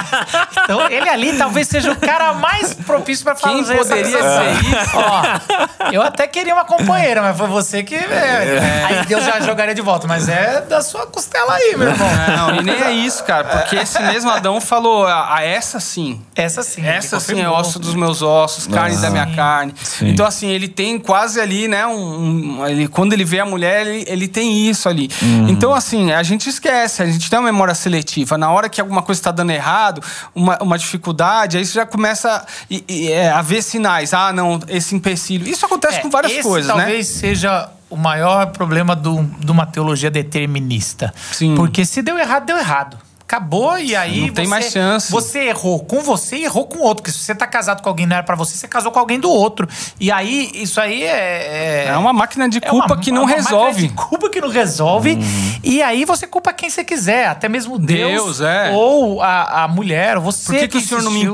então 0.64 0.88
ele 0.90 1.08
ali 1.08 1.36
talvez 1.36 1.68
seja 1.68 1.92
o 1.92 1.96
cara 1.96 2.32
mais 2.34 2.74
propício 2.74 3.24
para 3.24 3.34
fazer 3.36 3.54
Quem 3.54 3.76
poderia 3.76 4.04
ser 4.04 4.52
isso? 4.52 4.96
Ó, 4.96 5.90
eu 5.92 6.02
até 6.02 6.26
queria 6.26 6.54
uma 6.54 6.64
companheira, 6.64 7.22
mas 7.22 7.36
foi 7.36 7.48
você 7.48 7.82
que. 7.82 7.94
É, 7.94 8.84
aí 8.84 9.06
Deus 9.06 9.24
já 9.24 9.40
jogaria 9.40 9.74
de 9.74 9.82
volta, 9.82 10.06
mas 10.06 10.28
é 10.28 10.60
da 10.62 10.82
sua 10.82 11.06
costela 11.06 11.54
aí, 11.54 11.74
meu 11.76 11.88
irmão. 11.88 12.08
Não, 12.36 12.56
e 12.56 12.62
nem 12.62 12.82
é 12.82 12.92
isso, 12.92 13.22
cara, 13.24 13.44
porque 13.44 13.76
esse 13.76 14.00
mesmo 14.02 14.30
Adão 14.30 14.60
falou. 14.60 15.06
A, 15.06 15.41
essa 15.44 15.80
sim. 15.80 16.20
Essa 16.34 16.62
sim. 16.62 16.84
Essa 16.84 17.20
sim 17.20 17.40
é 17.40 17.48
osso 17.48 17.78
dos 17.78 17.94
meus 17.94 18.22
ossos, 18.22 18.66
carne 18.66 18.96
da 18.96 19.10
minha 19.10 19.26
carne. 19.34 19.74
Sim. 19.82 20.08
Então, 20.08 20.26
assim, 20.26 20.48
ele 20.48 20.68
tem 20.68 20.98
quase 20.98 21.40
ali, 21.40 21.68
né? 21.68 21.86
Um, 21.86 22.60
um, 22.60 22.66
ele, 22.66 22.88
quando 22.88 23.12
ele 23.12 23.24
vê 23.24 23.40
a 23.40 23.46
mulher, 23.46 23.86
ele, 23.86 24.04
ele 24.08 24.28
tem 24.28 24.68
isso 24.68 24.88
ali. 24.88 25.10
Uhum. 25.20 25.48
Então, 25.48 25.74
assim, 25.74 26.12
a 26.12 26.22
gente 26.22 26.48
esquece, 26.48 27.02
a 27.02 27.06
gente 27.06 27.28
tem 27.28 27.38
uma 27.38 27.50
memória 27.50 27.74
seletiva. 27.74 28.36
Na 28.38 28.50
hora 28.50 28.68
que 28.68 28.80
alguma 28.80 29.02
coisa 29.02 29.20
está 29.20 29.30
dando 29.30 29.50
errado, 29.50 30.02
uma, 30.34 30.58
uma 30.62 30.78
dificuldade, 30.78 31.56
aí 31.56 31.64
você 31.64 31.74
já 31.74 31.86
começa 31.86 32.30
a, 32.30 32.46
é, 32.88 33.30
a 33.30 33.42
ver 33.42 33.62
sinais. 33.62 34.12
Ah, 34.14 34.32
não, 34.32 34.60
esse 34.68 34.94
empecilho. 34.94 35.46
Isso 35.46 35.64
acontece 35.66 35.98
é, 35.98 36.00
com 36.00 36.10
várias 36.10 36.32
esse 36.32 36.42
coisas, 36.42 36.68
talvez 36.68 36.86
né? 36.86 36.92
Talvez 36.92 37.06
seja 37.06 37.68
o 37.88 37.96
maior 37.96 38.46
problema 38.46 38.96
do, 38.96 39.22
de 39.38 39.50
uma 39.50 39.66
teologia 39.66 40.10
determinista. 40.10 41.12
Sim. 41.32 41.54
Porque 41.54 41.84
se 41.84 42.00
deu 42.00 42.18
errado, 42.18 42.46
deu 42.46 42.56
errado 42.56 42.98
acabou 43.36 43.78
e 43.78 43.96
aí 43.96 44.20
Não 44.20 44.26
você, 44.26 44.32
tem 44.32 44.46
mais 44.46 44.70
chance. 44.70 45.10
você 45.10 45.44
errou 45.46 45.80
com 45.80 46.00
você 46.00 46.36
e 46.36 46.44
errou 46.44 46.66
com 46.66 46.78
o 46.78 46.82
outro. 46.82 47.02
Porque 47.02 47.10
se 47.12 47.18
você 47.24 47.34
tá 47.34 47.46
casado 47.46 47.82
com 47.82 47.88
alguém 47.88 48.04
não 48.06 48.14
era 48.16 48.22
pra 48.22 48.36
você, 48.36 48.54
você 48.56 48.68
casou 48.68 48.92
com 48.92 48.98
alguém 48.98 49.18
do 49.18 49.30
outro. 49.30 49.66
E 49.98 50.10
aí, 50.12 50.50
isso 50.54 50.78
aí 50.80 51.02
é. 51.02 51.86
É 51.88 51.96
uma 51.96 52.12
máquina 52.12 52.48
de 52.48 52.58
é 52.58 52.60
culpa 52.60 52.94
uma- 52.94 53.00
que 53.00 53.10
não 53.10 53.22
é 53.22 53.24
uma 53.24 53.36
máquina 53.36 53.48
resolve. 53.48 53.88
de 53.88 53.94
culpa 53.94 54.28
que 54.30 54.40
não 54.40 54.48
resolve. 54.50 55.18
E 55.64 55.82
aí 55.82 56.04
você 56.04 56.26
culpa 56.26 56.52
quem 56.52 56.68
você 56.68 56.84
quiser, 56.84 57.26
até 57.28 57.48
mesmo 57.48 57.78
Deus, 57.78 58.38
Deus, 58.38 58.40
é. 58.42 58.70
ou 58.74 59.22
a, 59.22 59.64
a 59.64 59.68
mulher, 59.68 60.16
ou 60.18 60.22
você. 60.24 60.52
Por 60.52 60.58
que 60.60 60.68
que 60.68 60.76
o 60.78 60.80
senhor 60.80 61.02
não 61.02 61.10
me 61.10 61.22
insistiu. 61.24 61.30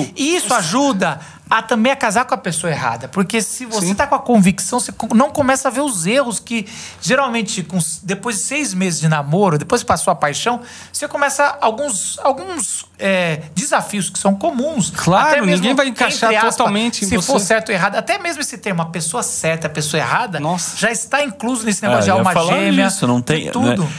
impediu? 0.00 0.10
Isso 0.16 0.54
ajuda 0.54 1.18
a 1.50 1.60
também 1.60 1.90
a 1.90 1.96
casar 1.96 2.24
com 2.26 2.34
a 2.34 2.38
pessoa 2.38 2.70
errada. 2.70 3.08
Porque 3.08 3.42
se 3.42 3.66
você 3.66 3.88
Sim. 3.88 3.94
tá 3.94 4.06
com 4.06 4.14
a 4.14 4.20
convicção, 4.20 4.78
você 4.78 4.92
não 5.12 5.30
começa 5.30 5.66
a 5.66 5.70
ver 5.70 5.80
os 5.80 6.06
erros 6.06 6.38
que, 6.38 6.64
geralmente, 7.02 7.62
com, 7.64 7.76
depois 8.04 8.36
de 8.36 8.42
seis 8.42 8.72
meses 8.72 9.00
de 9.00 9.08
namoro, 9.08 9.58
depois 9.58 9.82
que 9.82 9.86
passou 9.88 10.12
a 10.12 10.14
paixão, 10.14 10.60
você 10.92 11.08
começa 11.08 11.58
alguns, 11.60 12.18
alguns 12.20 12.86
é, 12.98 13.42
desafios 13.54 14.08
que 14.08 14.18
são 14.18 14.34
comuns. 14.36 14.90
Claro, 14.94 15.44
mesmo, 15.44 15.56
ninguém 15.56 15.74
vai 15.74 15.88
encaixar 15.88 16.32
aspas, 16.32 16.54
totalmente 16.54 17.04
em 17.04 17.08
Se 17.08 17.16
você. 17.16 17.26
for 17.32 17.40
certo 17.40 17.70
ou 17.70 17.74
errado, 17.74 17.96
até 17.96 18.16
mesmo 18.18 18.40
esse 18.42 18.56
termo, 18.56 18.82
a 18.82 18.86
pessoa 18.86 19.22
certa, 19.24 19.66
a 19.66 19.70
pessoa 19.70 20.00
errada, 20.00 20.38
Nossa. 20.38 20.76
já 20.76 20.92
está 20.92 21.24
incluso 21.24 21.64
nesse 21.64 21.84
É, 21.84 21.88
negócio 21.88 22.04
de 22.04 22.10
eu 22.10 22.22
ia 22.22 22.28
alma 22.28 22.54
gêmea. 22.54 22.86
isso, 22.86 23.06
não 23.08 23.20
tem, 23.20 23.46
de 23.46 23.50
tudo. 23.50 23.82
né? 23.82 23.90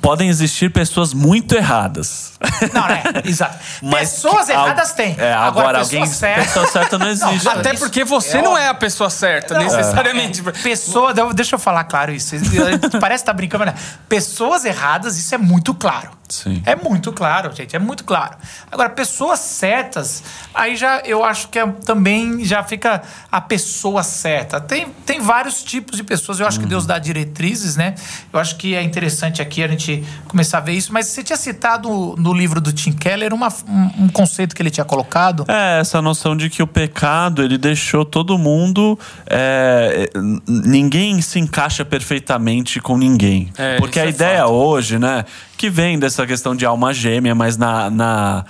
Podem 0.00 0.28
existir 0.28 0.70
pessoas 0.72 1.12
muito 1.12 1.54
erradas. 1.54 2.32
Não, 2.72 2.86
é, 2.86 3.02
exato. 3.24 3.58
Mas 3.82 4.10
pessoas 4.12 4.46
que- 4.46 4.52
erradas 4.52 4.90
al- 4.90 4.96
têm. 4.96 5.14
É, 5.18 5.32
agora, 5.34 5.78
pessoa 5.80 6.00
alguém. 6.00 6.06
certa- 6.14 6.42
Pessoa 6.44 6.66
certa 6.68 6.98
não 6.98 7.08
existe. 7.08 7.44
Não, 7.44 7.52
Até 7.52 7.74
Isso 7.74 7.82
porque 7.84 8.04
você 8.04 8.38
é 8.38 8.42
não 8.42 8.56
é 8.56 8.68
a 8.68 8.74
pessoa 8.74 9.10
certa, 9.10 9.54
Não, 9.54 9.62
necessariamente. 9.62 10.42
é, 10.46 10.52
pessoa, 10.52 11.12
deixa 11.34 11.56
eu 11.56 11.58
falar 11.58 11.84
claro 11.84 12.12
isso. 12.12 12.36
Parece 13.00 13.22
que 13.24 13.26
tá 13.26 13.32
brincando, 13.32 13.64
mas 13.66 13.74
não. 13.74 13.80
pessoas 14.08 14.64
erradas, 14.64 15.18
isso 15.18 15.34
é 15.34 15.38
muito 15.38 15.74
claro. 15.74 16.10
Sim. 16.28 16.62
É 16.64 16.74
muito 16.74 17.12
claro, 17.12 17.54
gente, 17.54 17.74
é 17.74 17.78
muito 17.78 18.04
claro. 18.04 18.36
Agora, 18.70 18.88
pessoas 18.90 19.40
certas, 19.40 20.22
aí 20.54 20.76
já 20.76 21.00
eu 21.00 21.24
acho 21.24 21.48
que 21.48 21.58
é, 21.58 21.66
também 21.84 22.44
já 22.44 22.62
fica 22.62 23.02
a 23.30 23.40
pessoa 23.40 24.02
certa. 24.02 24.60
Tem, 24.60 24.86
tem 25.04 25.20
vários 25.20 25.62
tipos 25.62 25.96
de 25.96 26.04
pessoas, 26.04 26.40
eu 26.40 26.46
acho 26.46 26.60
que 26.60 26.66
Deus 26.66 26.86
dá 26.86 26.98
diretrizes, 26.98 27.76
né? 27.76 27.94
Eu 28.32 28.38
acho 28.40 28.56
que 28.56 28.74
é 28.74 28.82
interessante 28.82 29.40
aqui 29.40 29.62
a 29.62 29.68
gente 29.68 30.04
começar 30.28 30.58
a 30.58 30.60
ver 30.60 30.72
isso, 30.72 30.92
mas 30.92 31.06
você 31.06 31.22
tinha 31.22 31.36
citado 31.36 32.14
no 32.16 32.32
livro 32.32 32.60
do 32.60 32.72
Tim 32.72 32.92
Keller 32.92 33.32
uma, 33.32 33.48
um, 33.68 34.04
um 34.04 34.08
conceito 34.08 34.54
que 34.54 34.62
ele 34.62 34.70
tinha 34.70 34.84
colocado. 34.84 35.44
É, 35.48 35.80
essa 35.80 36.00
noção 36.02 36.36
de 36.36 36.50
que 36.50 36.62
o 36.62 36.66
pecado, 36.66 37.42
ele 37.42 37.58
deixou 37.58 38.04
todo 38.04 38.36
mundo. 38.38 38.98
é, 39.26 40.10
ninguém 40.46 41.20
se 41.20 41.38
encaixa 41.38 41.84
perfeitamente 41.84 42.80
com 42.80 42.96
ninguém. 42.96 43.50
É, 43.56 43.76
Porque 43.78 43.98
a 44.00 44.06
é 44.06 44.08
ideia 44.08 44.40
fato. 44.40 44.52
hoje, 44.52 44.98
né, 44.98 45.24
que 45.56 45.68
vem 45.70 45.98
dessa 45.98 46.26
questão 46.26 46.54
de 46.54 46.64
alma 46.66 46.92
gêmea, 46.94 47.34
mas 47.34 47.56
na. 47.56 47.90
na, 47.90 48.44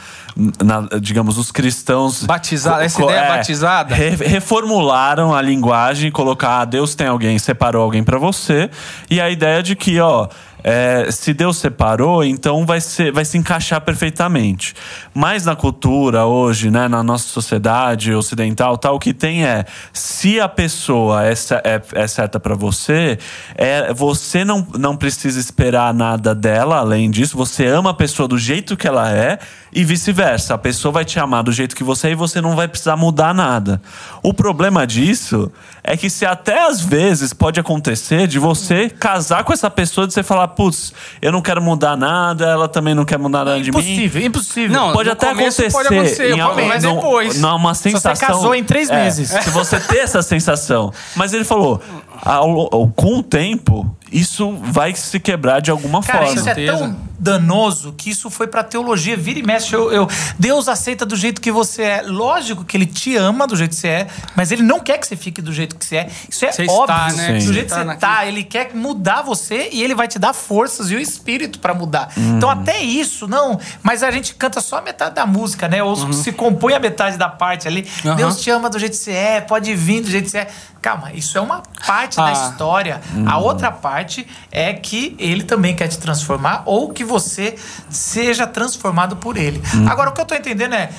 na- 0.62 0.98
digamos, 1.00 1.38
os 1.38 1.50
cristãos. 1.50 2.22
Batizado, 2.25 2.76
co- 2.78 2.82
essa 2.84 3.02
ideia 3.02 3.28
batizada? 3.28 3.94
re- 3.94 4.10
reformularam 4.16 5.34
a 5.34 5.40
linguagem, 5.40 6.10
colocar 6.10 6.60
ah, 6.60 6.64
Deus 6.64 6.94
tem 6.94 7.06
alguém, 7.06 7.38
separou 7.38 7.82
alguém 7.82 8.02
pra 8.04 8.18
você. 8.18 8.70
E 9.10 9.20
a 9.20 9.30
ideia 9.30 9.62
de 9.62 9.75
que, 9.76 9.98
ó. 10.00 10.28
É, 10.68 11.12
se 11.12 11.32
Deus 11.32 11.58
separou, 11.58 12.25
então 12.25 12.66
vai, 12.66 12.80
ser, 12.80 13.12
vai 13.12 13.25
se 13.25 13.38
encaixar 13.38 13.80
perfeitamente. 13.82 14.75
Mas 15.14 15.44
na 15.44 15.54
cultura 15.54 16.26
hoje, 16.26 16.73
né, 16.73 16.88
na 16.88 17.04
nossa 17.04 17.28
sociedade 17.28 18.12
ocidental, 18.12 18.76
tal, 18.76 18.96
o 18.96 18.99
que 18.99 19.14
tem 19.14 19.46
é 19.46 19.64
se 19.92 20.40
a 20.40 20.49
pessoa 20.49 21.25
é, 21.25 21.35
é, 21.62 22.02
é 22.02 22.06
certa 22.08 22.40
pra 22.40 22.56
você, 22.56 23.16
é, 23.54 23.94
você 23.94 24.44
não, 24.44 24.66
não 24.76 24.96
precisa 24.96 25.38
esperar 25.38 25.94
nada 25.94 26.35
dela 26.35 26.78
além 26.78 27.12
disso. 27.12 27.37
Você 27.37 27.64
ama 27.66 27.90
a 27.90 27.94
pessoa 27.94 28.26
do 28.26 28.37
jeito 28.37 28.76
que 28.76 28.88
ela 28.88 29.08
é 29.12 29.38
e 29.78 29.85
vice-versa. 29.85 30.54
A 30.54 30.59
pessoa 30.59 30.90
vai 30.90 31.04
te 31.04 31.21
amar 31.21 31.42
do 31.42 31.52
jeito 31.52 31.76
que 31.76 31.85
você 31.85 32.09
é 32.09 32.11
e 32.12 32.14
você 32.14 32.40
não 32.40 32.56
vai 32.56 32.66
precisar 32.66 32.97
mudar 32.97 33.35
nada. 33.35 33.78
O 34.23 34.33
problema 34.33 34.87
disso 34.87 35.52
é 35.85 35.97
que 35.99 36.09
se 36.09 36.25
até 36.25 36.66
às 36.66 36.80
vezes 36.80 37.35
pode 37.35 37.61
acontecer 37.61 38.26
de 38.26 38.38
você 38.38 38.88
casar 38.88 39.45
com 39.45 39.52
essa 39.52 39.68
pessoa, 39.68 40.06
de 40.06 40.14
você 40.14 40.23
falar, 40.23 40.49
putz, 40.49 40.95
eu 41.21 41.30
não 41.30 41.42
quero 41.42 41.61
mudar 41.61 41.95
nada, 41.95 42.47
ela 42.47 42.68
também 42.68 42.95
não 42.95 43.04
quer 43.04 43.18
mudar 43.18 43.45
nada 43.45 43.61
de 43.61 43.71
mim. 43.71 43.78
impossível, 43.78 44.23
impossível. 44.26 44.71
Não, 44.80 44.92
Pode 44.95 45.11
até 45.11 45.28
acontecer, 45.30 45.71
pode 45.71 45.88
acontecer, 45.95 46.30
em 46.35 46.40
algum- 46.40 46.66
mas 46.66 46.83
depois. 46.83 47.38
numa 47.38 47.75
você 47.75 47.90
sensação. 47.90 48.28
casou 48.28 48.54
em 48.54 48.64
três 48.64 48.88
É, 48.88 49.02
meses. 49.04 49.28
Se 49.28 49.50
você 49.50 49.78
ter 49.78 49.99
essa 49.99 50.23
sensação. 50.23 50.90
Mas 51.14 51.35
ele 51.35 51.45
falou, 51.45 51.83
ao- 52.23 52.75
ao- 52.75 52.88
com 52.88 53.18
o 53.18 53.23
tempo, 53.23 53.90
isso 54.12 54.52
vai 54.62 54.94
se 54.94 55.18
quebrar 55.20 55.61
de 55.61 55.70
alguma 55.70 56.02
Cara, 56.02 56.26
forma. 56.26 56.40
isso 56.40 56.49
é 56.49 56.66
tão 56.66 56.96
danoso 57.18 57.94
que 57.96 58.11
isso 58.11 58.28
foi 58.30 58.46
pra 58.46 58.62
teologia. 58.62 59.16
Vira 59.16 59.38
e 59.38 59.42
mexe. 59.42 59.75
Eu, 59.75 59.90
eu- 59.90 60.08
Deus 60.38 60.68
aceita 60.68 61.04
do 61.06 61.16
jeito 61.16 61.40
que 61.40 61.50
você 61.50 61.82
é. 61.82 62.02
Lógico 62.02 62.62
que 62.64 62.76
ele 62.76 62.87
te 62.87 63.16
ama 63.16 63.46
do 63.46 63.56
jeito 63.56 63.70
que 63.70 63.76
você 63.80 63.88
é, 63.88 64.06
mas 64.37 64.52
ele 64.52 64.62
não 64.62 64.78
quer 64.80 64.99
que 64.99 65.06
você 65.06 65.16
fique 65.16 65.40
do 65.42 65.52
jeito 65.52 65.76
que 65.76 65.85
você 65.85 65.96
é. 65.96 66.08
Isso 66.28 66.44
é 66.44 66.52
Você 66.52 66.62
está, 66.62 66.73
óbvio. 66.75 67.16
né? 67.16 67.40
Sim. 67.40 67.46
Do 67.46 67.52
jeito 67.52 67.66
que 67.66 67.70
Tá 67.73 67.76
você 67.80 67.85
naquele- 67.85 68.00
tá, 68.12 68.26
ele 68.26 68.44
quer 68.44 68.75
mudar 68.75 69.23
você 69.23 69.70
e 69.73 69.82
ele 69.82 69.94
vai 69.94 70.06
te 70.06 70.18
dar 70.18 70.32
forças 70.35 70.90
e 70.90 70.94
o 70.94 71.00
espírito 71.00 71.58
pra 71.58 71.73
mudar. 71.75 72.11
Hum. 72.16 72.37
Então, 72.37 72.50
até 72.50 72.80
isso, 72.82 73.26
não. 73.26 73.58
Mas 73.82 74.02
a 74.02 74.11
gente 74.11 74.35
canta 74.35 74.61
só 74.61 74.78
a 74.78 74.82
metade 74.82 75.14
da 75.14 75.26
música, 75.26 75.66
né? 75.68 75.82
Ou 75.82 76.12
se 76.12 76.32
compõe 76.32 76.75
a 76.75 76.78
metade 76.80 77.16
da 77.16 77.28
parte 77.28 77.66
ali. 77.66 77.87
Uhum. 78.04 78.14
Deus 78.14 78.40
te 78.40 78.50
ama 78.50 78.68
do 78.68 78.78
jeito 78.78 78.92
que 78.92 78.99
você 79.04 79.12
é, 79.12 79.40
pode 79.40 79.75
vir 79.75 80.02
do 80.02 80.11
jeito 80.11 80.25
que 80.26 80.30
você 80.30 80.38
é. 80.38 80.49
Calma, 80.86 81.10
isso 81.12 81.36
é 81.36 81.40
uma 81.40 81.64
parte 81.84 82.16
da 82.16 82.26
Ah. 82.28 82.32
história. 82.32 83.00
A 83.26 83.38
outra 83.38 83.72
parte 83.72 84.24
é 84.52 84.72
que 84.72 85.16
ele 85.18 85.42
também 85.42 85.74
quer 85.74 85.88
te 85.88 85.98
transformar 85.98 86.62
ou 86.64 86.90
que 86.92 87.02
você 87.04 87.56
seja 87.90 88.46
transformado 88.46 89.16
por 89.16 89.36
ele. 89.36 89.60
Agora, 89.90 90.10
o 90.10 90.12
que 90.12 90.20
eu 90.20 90.24
tô 90.24 90.36
entendendo 90.36 90.76
é. 90.76 90.90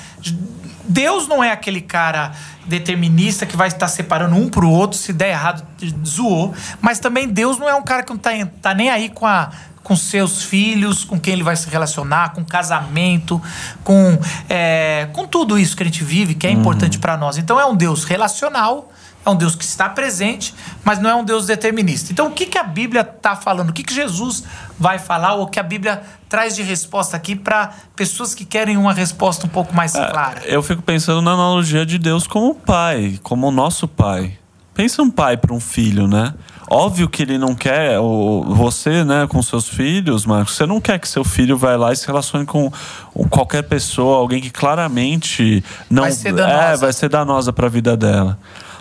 Deus 0.84 1.26
não 1.26 1.42
é 1.42 1.52
aquele 1.52 1.80
cara 1.80 2.32
determinista 2.66 3.46
que 3.46 3.56
vai 3.56 3.68
estar 3.68 3.88
separando 3.88 4.36
um 4.36 4.50
pro 4.50 4.68
outro, 4.68 4.98
se 4.98 5.10
der 5.10 5.30
errado, 5.30 5.66
zoou. 6.06 6.54
Mas 6.82 6.98
também 6.98 7.26
Deus 7.26 7.56
não 7.58 7.66
é 7.66 7.74
um 7.74 7.82
cara 7.82 8.02
que 8.02 8.10
não 8.10 8.18
tá, 8.18 8.30
tá 8.60 8.74
nem 8.74 8.90
aí 8.90 9.08
com 9.08 9.26
a 9.26 9.48
com 9.88 9.96
seus 9.96 10.42
filhos, 10.42 11.02
com 11.02 11.18
quem 11.18 11.32
ele 11.32 11.42
vai 11.42 11.56
se 11.56 11.70
relacionar, 11.70 12.34
com 12.34 12.44
casamento, 12.44 13.40
com, 13.82 14.18
é, 14.46 15.08
com 15.14 15.26
tudo 15.26 15.58
isso 15.58 15.74
que 15.74 15.82
a 15.82 15.86
gente 15.86 16.04
vive, 16.04 16.34
que 16.34 16.46
é 16.46 16.50
importante 16.50 16.98
para 16.98 17.16
nós. 17.16 17.38
Então 17.38 17.58
é 17.58 17.64
um 17.64 17.74
Deus 17.74 18.04
relacional, 18.04 18.92
é 19.24 19.30
um 19.30 19.34
Deus 19.34 19.54
que 19.54 19.64
está 19.64 19.88
presente, 19.88 20.54
mas 20.84 20.98
não 20.98 21.08
é 21.08 21.14
um 21.14 21.24
Deus 21.24 21.46
determinista. 21.46 22.12
Então 22.12 22.26
o 22.26 22.32
que, 22.32 22.44
que 22.44 22.58
a 22.58 22.62
Bíblia 22.64 23.00
está 23.00 23.34
falando? 23.34 23.70
O 23.70 23.72
que, 23.72 23.82
que 23.82 23.94
Jesus 23.94 24.44
vai 24.78 24.98
falar? 24.98 25.36
Ou 25.36 25.44
o 25.44 25.46
que 25.46 25.58
a 25.58 25.62
Bíblia 25.62 26.02
traz 26.28 26.54
de 26.54 26.62
resposta 26.62 27.16
aqui 27.16 27.34
para 27.34 27.72
pessoas 27.96 28.34
que 28.34 28.44
querem 28.44 28.76
uma 28.76 28.92
resposta 28.92 29.46
um 29.46 29.48
pouco 29.48 29.74
mais 29.74 29.92
clara? 29.92 30.42
Eu 30.44 30.62
fico 30.62 30.82
pensando 30.82 31.22
na 31.22 31.32
analogia 31.32 31.86
de 31.86 31.98
Deus 31.98 32.26
como 32.26 32.54
pai, 32.54 33.18
como 33.22 33.48
o 33.48 33.50
nosso 33.50 33.88
pai. 33.88 34.36
Pensa 34.74 35.02
um 35.02 35.10
pai 35.10 35.38
para 35.38 35.54
um 35.54 35.60
filho, 35.60 36.06
né? 36.06 36.34
Óbvio 36.70 37.08
que 37.08 37.22
ele 37.22 37.38
não 37.38 37.54
quer, 37.54 37.98
o, 37.98 38.42
você, 38.46 39.02
né, 39.02 39.26
com 39.26 39.40
seus 39.42 39.66
filhos, 39.68 40.26
Marcos, 40.26 40.54
você 40.54 40.66
não 40.66 40.80
quer 40.80 40.98
que 40.98 41.08
seu 41.08 41.24
filho 41.24 41.56
vá 41.56 41.74
lá 41.76 41.92
e 41.92 41.96
se 41.96 42.06
relacione 42.06 42.44
com 42.44 42.70
qualquer 43.30 43.62
pessoa, 43.62 44.18
alguém 44.18 44.40
que 44.40 44.50
claramente 44.50 45.64
não 45.88 46.02
Vai 46.02 46.12
ser 46.12 46.32
danosa. 46.32 46.62
é, 46.62 46.76
vai 46.76 46.92
ser 46.92 47.08
danosa 47.08 47.52
para 47.52 47.66
a 47.66 47.70
vida 47.70 47.96
dela. 47.96 48.38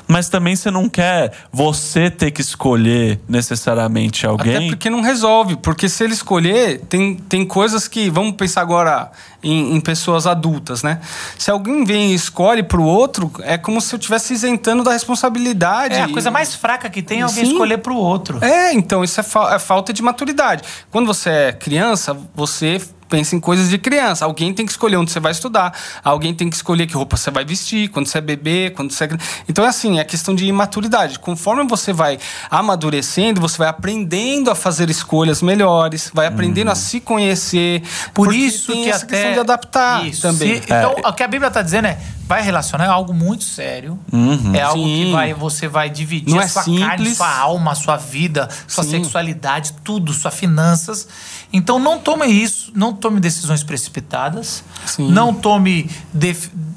Mas 0.08 0.30
também 0.30 0.56
você 0.56 0.72
não 0.72 0.88
quer 0.88 1.34
você 1.52 2.10
ter 2.10 2.32
que 2.32 2.40
escolher 2.40 3.20
necessariamente 3.28 4.26
alguém. 4.26 4.56
Até 4.56 4.68
porque 4.68 4.90
não 4.90 5.02
resolve. 5.02 5.58
Porque 5.58 5.90
se 5.90 6.02
ele 6.04 6.14
escolher, 6.14 6.80
tem, 6.88 7.16
tem 7.16 7.46
coisas 7.46 7.90
que. 7.90 8.10
Vamos 8.10 8.38
pensar 8.38 8.62
agora 8.62 9.12
em, 9.44 9.76
em 9.76 9.80
pessoas 9.80 10.26
adultas, 10.26 10.84
né? 10.84 11.00
Se 11.38 11.52
alguém 11.52 11.84
vem 11.84 12.12
e 12.12 12.16
escolhe 12.16 12.64
pro 12.64 12.84
outro, 12.84 13.32
é 13.42 13.58
como 13.58 13.80
se 13.80 13.94
eu 13.94 13.98
estivesse 13.98 14.34
isentando 14.34 14.84
da 14.84 14.92
responsabilidade. 14.92 15.96
É, 15.96 16.02
a 16.02 16.10
coisa 16.10 16.32
mais 16.32 16.56
fraca 16.56 16.90
que 16.90 17.02
tem 17.02 17.20
é 17.20 17.24
alguém 17.24 17.46
Sim. 17.46 17.52
escolher 17.52 17.78
pro 17.78 17.96
outro. 17.96 18.44
É, 18.44 18.74
então 18.74 19.04
isso 19.04 19.20
é, 19.20 19.24
fa- 19.24 19.54
é 19.54 19.60
falta 19.60 19.94
de 19.94 20.02
maturidade. 20.02 20.64
Quando 20.92 21.06
você 21.08 21.30
é 21.30 21.52
criança, 21.54 22.18
você 22.36 22.82
pensa 23.10 23.36
em 23.36 23.40
coisas 23.40 23.70
de 23.70 23.78
criança. 23.78 24.26
Alguém 24.26 24.54
tem 24.54 24.66
que 24.66 24.72
escolher 24.72 24.98
onde 24.98 25.12
você 25.12 25.20
vai 25.20 25.32
estudar, 25.32 25.74
alguém 26.04 26.34
tem 26.34 26.50
que 26.50 26.56
escolher 26.58 26.86
que 26.88 26.94
roupa 26.94 27.16
você 27.16 27.32
vai 27.32 27.46
vestir, 27.46 27.88
quando 27.88 28.06
você 28.06 28.18
é 28.18 28.22
bebê, 28.22 28.70
quando 28.76 28.92
você 28.92 29.06
é... 29.06 29.10
Então 29.48 29.64
é 29.64 29.70
assim, 29.70 29.98
é 30.00 30.04
questão 30.04 30.36
de 30.36 30.46
imaturidade. 30.46 31.18
Conforme 31.20 31.66
você 31.68 31.94
vai 31.94 32.20
amadurecendo, 32.50 33.40
você 33.40 33.58
vai 33.58 33.70
aprendendo 33.70 34.52
a 34.52 34.56
fazer 34.56 34.90
escolhas 34.90 35.42
melhores, 35.42 36.12
vai 36.14 36.28
aprendendo 36.28 36.70
a 36.70 36.76
se 36.76 37.00
conhecer. 37.00 37.82
Por 38.14 38.34
isso 38.34 38.74
tem 38.74 38.84
que 38.84 38.90
essa 38.90 39.06
até 39.06 39.22
adaptar 39.42 40.06
Isso. 40.06 40.22
também. 40.22 40.56
Se- 40.56 40.64
então, 40.64 40.96
o 41.06 41.14
que 41.14 41.24
a 41.24 41.28
Bíblia 41.28 41.48
está 41.48 41.62
dizendo 41.62 41.88
é: 41.88 41.98
vai 42.28 42.42
relacionar 42.42 42.86
é 42.86 42.88
algo 42.90 43.14
muito 43.14 43.44
sério. 43.44 44.00
Uhum, 44.12 44.54
é 44.56 44.62
algo 44.62 44.84
sim. 44.84 45.06
que 45.06 45.12
vai, 45.12 45.34
você 45.34 45.68
vai 45.68 45.90
dividir 45.90 46.34
Não 46.34 46.40
a 46.40 46.44
é 46.44 46.48
sua 46.48 46.64
simples. 46.64 46.86
carne, 46.88 47.16
sua 47.16 47.36
alma, 47.38 47.76
sua 47.76 47.98
vida, 47.98 48.50
sua 48.68 48.84
sim. 48.84 48.92
sexualidade, 48.92 49.74
tudo, 49.84 50.14
suas 50.14 50.34
finanças. 50.34 51.08
Então 51.52 51.80
não 51.80 52.00
tome 52.00 52.26
isso, 52.28 52.72
não 52.76 52.94
tome 52.94 53.20
decisões 53.20 53.64
precipitadas. 53.64 54.64
Sim. 54.86 55.10
Não 55.12 55.34
tome 55.34 55.90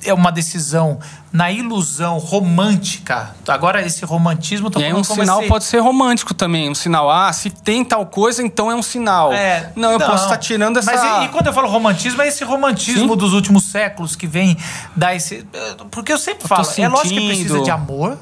é 0.04 0.14
uma 0.14 0.30
decisão 0.30 0.98
na 1.32 1.50
ilusão 1.50 2.18
romântica. 2.18 3.34
Agora, 3.46 3.84
esse 3.84 4.04
romantismo... 4.04 4.70
Tô 4.70 4.80
e 4.80 4.84
aí 4.84 4.94
um 4.94 5.04
sinal 5.04 5.40
esse... 5.40 5.48
pode 5.48 5.64
ser 5.64 5.78
romântico 5.78 6.34
também. 6.34 6.68
Um 6.68 6.74
sinal, 6.74 7.10
ah, 7.10 7.32
se 7.32 7.50
tem 7.50 7.84
tal 7.84 8.06
coisa, 8.06 8.42
então 8.42 8.70
é 8.70 8.74
um 8.74 8.82
sinal. 8.82 9.32
É, 9.32 9.70
não, 9.76 9.92
eu 9.92 9.98
não. 9.98 10.06
posso 10.06 10.24
estar 10.24 10.38
tirando 10.38 10.78
essa... 10.78 10.92
Mas 10.92 11.22
e, 11.22 11.26
e, 11.26 11.28
quando 11.28 11.46
eu 11.46 11.52
falo 11.52 11.68
romantismo, 11.68 12.20
é 12.22 12.28
esse 12.28 12.42
romantismo 12.42 13.12
Sim. 13.12 13.16
dos 13.16 13.32
últimos 13.32 13.64
séculos 13.64 14.16
que 14.16 14.26
vem 14.26 14.56
dar 14.96 15.14
esse... 15.14 15.46
Porque 15.90 16.12
eu 16.12 16.18
sempre 16.18 16.44
eu 16.44 16.48
falo, 16.48 16.66
é 16.76 16.88
lógico 16.88 17.20
que 17.20 17.26
precisa 17.26 17.60
de 17.60 17.70
amor 17.70 18.18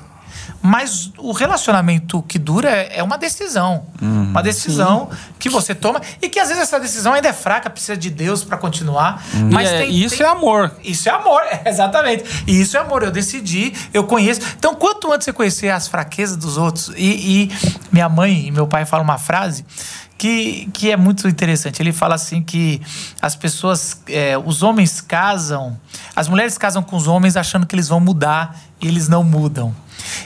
mas 0.61 1.13
o 1.19 1.33
relacionamento 1.33 2.23
que 2.23 2.39
dura 2.39 2.71
é, 2.71 3.03
uma 3.03 3.17
decisão. 3.17 3.87
Uhum, 4.01 4.31
uma 4.31 4.43
decisão 4.43 5.09
sim. 5.11 5.17
que 5.39 5.49
você 5.49 5.75
toma 5.75 6.01
e 6.21 6.29
que 6.29 6.39
às 6.39 6.49
vezes 6.49 6.63
essa 6.63 6.79
decisão 6.79 7.13
ainda 7.13 7.29
é 7.29 7.33
fraca, 7.33 7.71
precisa 7.71 7.97
de 7.97 8.11
Deus 8.11 8.45
para 8.45 8.57
continuar. 8.57 9.25
Uhum. 9.35 9.51
Mas 9.53 9.69
é, 9.69 9.79
tem, 9.79 9.95
isso 9.95 10.19
tem... 10.19 10.27
é 10.27 10.29
amor. 10.29 10.73
Isso 10.83 11.09
é 11.09 11.13
amor, 11.13 11.43
exatamente. 11.65 12.25
E 12.47 12.61
isso 12.61 12.77
é 12.77 12.81
amor. 12.81 13.03
Eu 13.03 13.11
decidi, 13.11 13.73
eu 13.95 14.05
conheço. 14.05 14.41
Então, 14.59 14.75
quanto 14.75 15.13
antes 15.13 15.25
você 15.25 15.33
conhecer 15.33 15.71
as 15.71 15.89
fraquezas 15.89 16.37
dos 16.37 16.57
outros. 16.57 16.91
E, 16.97 17.49
e 17.51 17.79
minha 17.93 18.09
mãe 18.09 18.47
e 18.47 18.51
meu 18.51 18.67
pai 18.67 18.85
falam 18.85 19.05
uma 19.05 19.19
frase 19.19 19.65
que, 20.19 20.69
que 20.73 20.91
é 20.91 20.97
muito 20.97 21.29
interessante. 21.29 21.81
Ele 21.81 21.93
fala 21.93 22.17
assim 22.17 22.43
que 22.43 22.83
as 23.23 23.37
pessoas, 23.37 24.03
é, 24.09 24.37
os 24.37 24.63
homens 24.63 25.01
casam, 25.01 25.79
as 26.15 26.29
mulheres 26.29 26.59
casam 26.59 26.83
com 26.83 26.97
os 26.97 27.07
homens 27.07 27.37
achando 27.37 27.65
que 27.65 27.75
eles 27.75 27.89
vão 27.89 28.01
mudar 28.01 28.59
e 28.81 28.89
eles 28.89 29.09
não 29.09 29.23
mudam. 29.23 29.75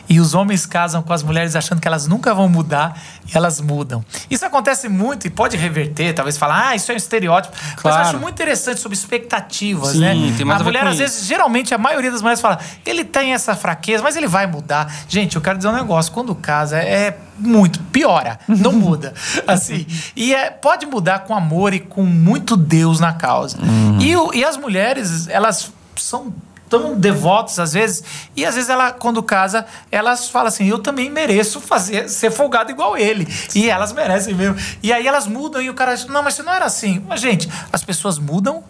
E 0.09 0.21
os 0.21 0.35
homens 0.35 0.67
casam 0.67 1.03
com 1.03 1.13
as 1.13 1.23
mulheres 1.23 1.57
achando 1.57 1.81
que 1.81 1.89
elas 1.89 2.07
nunca 2.07 2.35
vão 2.35 2.49
mudar 2.49 3.01
e 3.27 3.37
elas 3.37 3.61
mudam. 3.61 4.05
Isso 4.31 4.45
acontece 4.45 4.89
muito 4.89 5.27
e 5.27 5.31
pode 5.31 5.57
reverter, 5.57 6.15
talvez 6.15 6.37
falar, 6.37 6.69
ah, 6.69 6.77
isso 6.77 6.91
é 6.91 6.95
um 6.95 6.97
estereótipo. 6.97 7.55
Claro. 7.77 7.81
Mas 7.85 7.95
eu 7.95 8.01
acho 8.03 8.19
muito 8.19 8.35
interessante 8.35 8.81
sobre 8.81 8.97
expectativas, 8.97 9.93
Sim, 9.93 10.01
né? 10.01 10.35
Tem 10.37 10.45
mais 10.45 10.61
a, 10.61 10.63
a 10.63 10.65
mulher, 10.65 10.87
às 10.87 10.99
vezes, 10.99 11.27
geralmente, 11.27 11.75
a 11.75 11.79
maioria 11.79 12.11
das 12.11 12.21
mulheres 12.21 12.41
fala, 12.41 12.59
ele 12.85 13.05
tem 13.05 13.33
essa 13.33 13.55
fraqueza, 13.55 14.03
mas 14.03 14.17
ele 14.17 14.27
vai 14.27 14.47
mudar. 14.47 14.93
Gente, 15.09 15.37
eu 15.37 15.43
quero 15.43 15.57
dizer 15.57 15.69
um 15.69 15.73
negócio, 15.73 16.13
quando 16.13 16.35
casa 16.35 16.79
é 16.79 17.17
muito, 17.39 17.81
piora, 17.85 18.39
não 18.49 18.73
muda. 18.73 19.15
Assim, 19.47 19.87
e 20.15 20.35
é, 20.35 20.51
pode 20.51 20.87
mudar 20.87 21.21
com 21.21 21.35
amor 21.35 21.75
e 21.75 21.81
com 21.81 22.05
muito 22.05 22.57
Deus 22.57 23.01
na 23.01 23.13
causa. 23.13 23.59
Uhum. 23.59 23.99
E, 24.01 24.39
e 24.39 24.45
as 24.45 24.57
mulheres, 24.57 25.29
elas 25.29 25.73
são 25.97 26.33
tão 26.73 26.99
devotos 26.99 27.59
às 27.59 27.75
vezes, 27.75 28.03
e 28.35 28.47
às 28.47 28.55
vezes 28.55 28.71
ela, 28.71 28.93
quando 28.93 29.23
casa, 29.23 29.67
elas 29.91 30.31
falam 30.31 30.49
assim: 30.49 30.67
eu 30.67 30.79
também 30.79 31.11
mereço 31.11 31.61
fazer, 31.61 32.09
ser 32.09 32.31
folgado 32.31 32.71
igual 32.71 32.97
ele. 32.97 33.29
E 33.55 33.69
elas 33.69 33.93
merecem 33.93 34.35
mesmo. 34.35 34.57
E 34.83 34.91
aí 34.91 35.07
elas 35.07 35.27
mudam 35.27 35.61
e 35.61 35.69
o 35.69 35.75
cara 35.75 35.95
diz: 35.95 36.07
não, 36.07 36.23
mas 36.23 36.33
você 36.33 36.43
não 36.43 36.53
era 36.53 36.65
assim. 36.65 37.05
Mas, 37.07 37.21
gente, 37.21 37.47
as 37.71 37.85
pessoas 37.85 38.19
mudam 38.19 38.65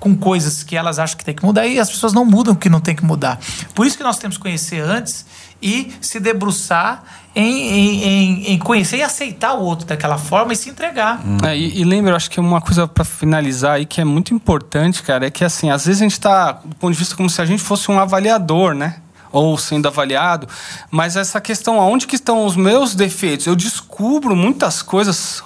com 0.00 0.16
coisas 0.16 0.62
que 0.62 0.74
elas 0.74 0.98
acham 0.98 1.18
que 1.18 1.24
tem 1.24 1.34
que 1.34 1.44
mudar 1.44 1.66
e 1.66 1.78
as 1.78 1.90
pessoas 1.90 2.14
não 2.14 2.24
mudam 2.24 2.54
que 2.54 2.70
não 2.70 2.80
tem 2.80 2.96
que 2.96 3.04
mudar. 3.04 3.38
Por 3.74 3.86
isso 3.86 3.96
que 3.96 4.02
nós 4.02 4.16
temos 4.16 4.38
que 4.38 4.42
conhecer 4.42 4.80
antes 4.80 5.26
e 5.64 5.90
se 5.98 6.20
debruçar 6.20 7.02
em, 7.34 7.42
em, 7.42 8.52
em, 8.52 8.58
conhecer 8.58 8.98
e 8.98 9.02
aceitar 9.02 9.54
o 9.54 9.62
outro 9.62 9.86
daquela 9.86 10.18
forma 10.18 10.52
e 10.52 10.56
se 10.56 10.68
entregar. 10.68 11.20
É, 11.42 11.56
e, 11.56 11.80
e 11.80 11.84
lembra, 11.84 12.14
acho 12.14 12.30
que 12.30 12.38
uma 12.38 12.60
coisa 12.60 12.86
para 12.86 13.02
finalizar 13.02 13.76
aí 13.76 13.86
que 13.86 13.98
é 13.98 14.04
muito 14.04 14.34
importante, 14.34 15.02
cara, 15.02 15.26
é 15.26 15.30
que 15.30 15.42
assim, 15.42 15.70
às 15.70 15.86
vezes 15.86 16.02
a 16.02 16.04
gente 16.04 16.12
está 16.12 16.52
do 16.52 16.76
ponto 16.76 16.92
de 16.92 16.98
vista 16.98 17.16
como 17.16 17.30
se 17.30 17.40
a 17.40 17.46
gente 17.46 17.62
fosse 17.62 17.90
um 17.90 17.98
avaliador, 17.98 18.74
né? 18.74 18.96
Ou 19.32 19.56
sendo 19.58 19.88
avaliado, 19.88 20.46
mas 20.90 21.16
essa 21.16 21.40
questão, 21.40 21.80
aonde 21.80 22.06
que 22.06 22.14
estão 22.14 22.44
os 22.44 22.54
meus 22.54 22.94
defeitos? 22.94 23.46
Eu 23.46 23.56
descubro 23.56 24.36
muitas 24.36 24.80
coisas 24.80 25.42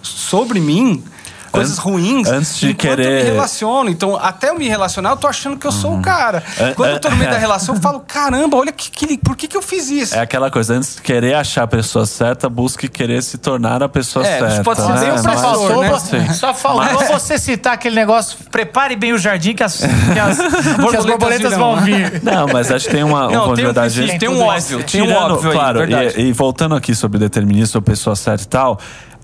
sobre 0.00 0.60
mim 0.60 1.02
coisas 1.52 1.78
ruins. 1.78 2.28
Antes 2.28 2.58
de 2.58 2.74
querer. 2.74 3.20
Eu 3.20 3.24
me 3.24 3.30
relaciono. 3.30 3.90
Então, 3.90 4.16
até 4.16 4.48
eu 4.48 4.58
me 4.58 4.66
relacionar, 4.66 5.10
eu 5.10 5.16
tô 5.16 5.26
achando 5.26 5.56
que 5.56 5.66
eu 5.66 5.72
sou 5.72 5.92
o 5.92 5.94
uhum. 5.94 6.02
cara. 6.02 6.42
Quando 6.74 6.90
eu 6.90 7.00
tô 7.00 7.10
no 7.10 7.16
meio 7.16 7.30
da 7.30 7.38
relação, 7.38 7.74
eu 7.74 7.80
falo: 7.80 8.00
caramba, 8.00 8.56
olha 8.56 8.72
que, 8.72 8.90
que, 8.90 9.18
por 9.18 9.36
que, 9.36 9.46
que 9.46 9.56
eu 9.56 9.62
fiz 9.62 9.90
isso? 9.90 10.14
É 10.14 10.20
aquela 10.20 10.50
coisa, 10.50 10.74
antes 10.74 10.96
de 10.96 11.02
querer 11.02 11.34
achar 11.34 11.64
a 11.64 11.66
pessoa 11.66 12.06
certa, 12.06 12.48
busque 12.48 12.88
querer 12.88 13.22
se 13.22 13.38
tornar 13.38 13.82
a 13.82 13.88
pessoa 13.88 14.26
é, 14.26 14.38
certa. 14.38 14.64
Pode 14.64 14.80
ser 14.80 14.88
né? 14.88 15.00
bem 15.00 15.12
o 15.12 15.18
Só 15.18 15.36
faltou, 15.36 15.82
né? 15.82 16.32
Só 16.32 16.54
faltou 16.54 16.94
Mas... 17.00 17.08
você 17.12 17.38
citar 17.38 17.74
aquele 17.74 17.94
negócio: 17.94 18.38
prepare 18.50 18.96
bem 18.96 19.12
o 19.12 19.18
jardim 19.18 19.54
que 19.54 19.62
as, 19.62 19.78
que 19.78 20.18
as, 20.18 20.38
que 20.90 20.96
as 20.96 21.04
borboletas 21.04 21.54
vão 21.54 21.76
vir. 21.82 22.22
Não, 22.22 22.46
mas 22.48 22.70
acho 22.70 22.86
que 22.86 22.92
tem 22.92 23.04
uma, 23.04 23.28
Não, 23.28 23.50
um 23.50 23.54
tem 23.54 23.64
um, 23.64 23.66
verdade. 23.68 24.18
Tem 24.18 24.28
um 24.28 24.40
óbvio, 24.40 24.82
tem 24.84 25.02
um 25.02 25.12
óbvio 25.12 25.52
claro, 25.52 25.82
aí, 25.82 26.14
e, 26.16 26.20
e 26.28 26.32
voltando 26.32 26.74
aqui 26.74 26.94
sobre 26.94 27.18
determinismo, 27.18 27.78
a 27.78 27.82
pessoa 27.82 28.16
certa 28.16 28.44
e 28.44 28.46
tal 28.46 28.78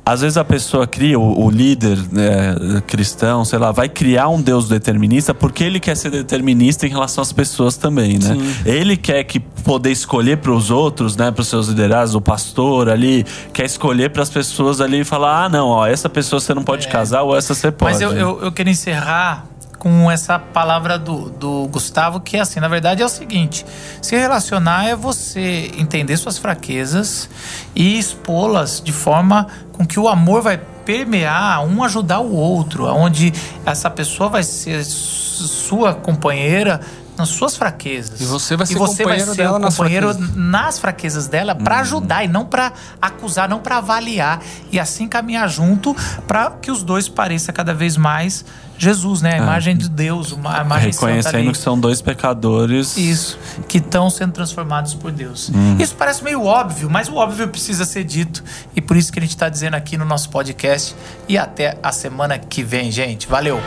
às 0.08 0.22
vezes 0.22 0.38
a 0.38 0.44
pessoa 0.44 0.86
cria, 0.86 1.18
o, 1.18 1.44
o 1.44 1.50
líder 1.50 1.98
né, 2.10 2.82
cristão, 2.86 3.44
sei 3.44 3.58
lá, 3.58 3.70
vai 3.70 3.90
criar 3.90 4.28
um 4.28 4.40
Deus 4.40 4.66
determinista 4.66 5.34
porque 5.34 5.62
ele 5.62 5.78
quer 5.78 5.94
ser 5.96 6.10
determinista 6.10 6.86
em 6.86 6.88
relação 6.88 7.20
às 7.20 7.30
pessoas 7.30 7.76
também, 7.76 8.14
né? 8.14 8.34
Sim. 8.34 8.54
Ele 8.64 8.96
quer 8.96 9.22
que 9.24 9.38
poder 9.38 9.90
escolher 9.90 10.38
para 10.38 10.50
os 10.50 10.70
outros, 10.70 11.14
né, 11.14 11.30
para 11.30 11.42
os 11.42 11.48
seus 11.48 11.68
liderados, 11.68 12.14
o 12.14 12.22
pastor 12.22 12.88
ali, 12.88 13.26
quer 13.52 13.66
escolher 13.66 14.08
para 14.08 14.22
as 14.22 14.30
pessoas 14.30 14.80
ali 14.80 15.00
e 15.00 15.04
falar: 15.04 15.44
ah, 15.44 15.48
não, 15.50 15.68
ó, 15.68 15.86
essa 15.86 16.08
pessoa 16.08 16.40
você 16.40 16.54
não 16.54 16.62
pode 16.62 16.86
é. 16.86 16.90
casar 16.90 17.22
ou 17.22 17.36
essa 17.36 17.54
você 17.54 17.70
pode. 17.70 17.92
Mas 17.92 18.00
eu, 18.00 18.12
eu, 18.12 18.40
eu 18.44 18.50
quero 18.50 18.70
encerrar 18.70 19.44
com 19.78 20.10
essa 20.10 20.38
palavra 20.38 20.98
do, 20.98 21.30
do 21.30 21.68
Gustavo, 21.68 22.20
que 22.20 22.36
é 22.36 22.40
assim, 22.40 22.60
na 22.60 22.68
verdade 22.68 23.02
é 23.02 23.06
o 23.06 23.08
seguinte: 23.08 23.64
se 24.02 24.16
relacionar 24.16 24.88
é 24.88 24.96
você 24.96 25.70
entender 25.76 26.16
suas 26.16 26.38
fraquezas 26.38 27.28
e 27.74 27.98
expô-las 27.98 28.82
de 28.84 28.92
forma 28.92 29.46
com 29.72 29.86
que 29.86 30.00
o 30.00 30.08
amor 30.08 30.42
vai 30.42 30.58
permear, 30.58 31.62
um 31.64 31.82
ajudar 31.84 32.20
o 32.20 32.34
outro, 32.34 32.86
onde 32.86 33.32
essa 33.64 33.90
pessoa 33.90 34.28
vai 34.28 34.42
ser 34.42 34.82
sua 34.84 35.94
companheira 35.94 36.80
nas 37.18 37.28
suas 37.30 37.56
fraquezas. 37.56 38.20
E 38.20 38.24
você 38.24 38.56
vai 38.56 38.66
ser, 38.66 38.74
e 38.74 38.76
você 38.76 39.02
companheiro 39.02 39.26
vai 39.26 39.34
ser 39.34 39.42
dela 39.42 39.60
companheiro 39.60 40.06
nas 40.06 40.16
fraquezas, 40.16 40.36
nas 40.36 40.78
fraquezas 40.78 41.26
dela 41.28 41.54
para 41.54 41.76
hum. 41.76 41.80
ajudar 41.80 42.24
e 42.24 42.28
não 42.28 42.44
para 42.44 42.72
acusar, 43.00 43.48
não 43.48 43.58
para 43.58 43.78
avaliar 43.78 44.40
e 44.70 44.78
assim 44.78 45.08
caminhar 45.08 45.48
junto 45.48 45.94
para 46.26 46.50
que 46.50 46.70
os 46.70 46.82
dois 46.82 47.08
pareçam 47.08 47.54
cada 47.54 47.74
vez 47.74 47.96
mais 47.96 48.44
Jesus, 48.78 49.20
né? 49.20 49.32
A 49.32 49.36
é. 49.36 49.38
imagem 49.38 49.76
de 49.76 49.88
Deus, 49.88 50.32
a 50.44 50.62
imagem 50.62 50.92
Reconhecendo 50.92 51.52
que 51.52 51.58
são 51.58 51.78
dois 51.78 52.00
pecadores. 52.00 52.96
Isso, 52.96 53.38
que 53.66 53.78
estão 53.78 54.08
sendo 54.08 54.32
transformados 54.32 54.94
por 54.94 55.10
Deus. 55.10 55.50
Hum. 55.52 55.76
Isso 55.78 55.96
parece 55.96 56.22
meio 56.22 56.44
óbvio, 56.44 56.88
mas 56.88 57.08
o 57.08 57.16
óbvio 57.16 57.48
precisa 57.48 57.84
ser 57.84 58.04
dito. 58.04 58.42
E 58.76 58.80
por 58.80 58.96
isso 58.96 59.12
que 59.12 59.18
a 59.18 59.22
gente 59.22 59.30
está 59.30 59.48
dizendo 59.48 59.74
aqui 59.74 59.96
no 59.96 60.04
nosso 60.04 60.30
podcast. 60.30 60.94
E 61.28 61.36
até 61.36 61.76
a 61.82 61.90
semana 61.90 62.38
que 62.38 62.62
vem, 62.62 62.90
gente. 62.92 63.26
Valeu! 63.26 63.60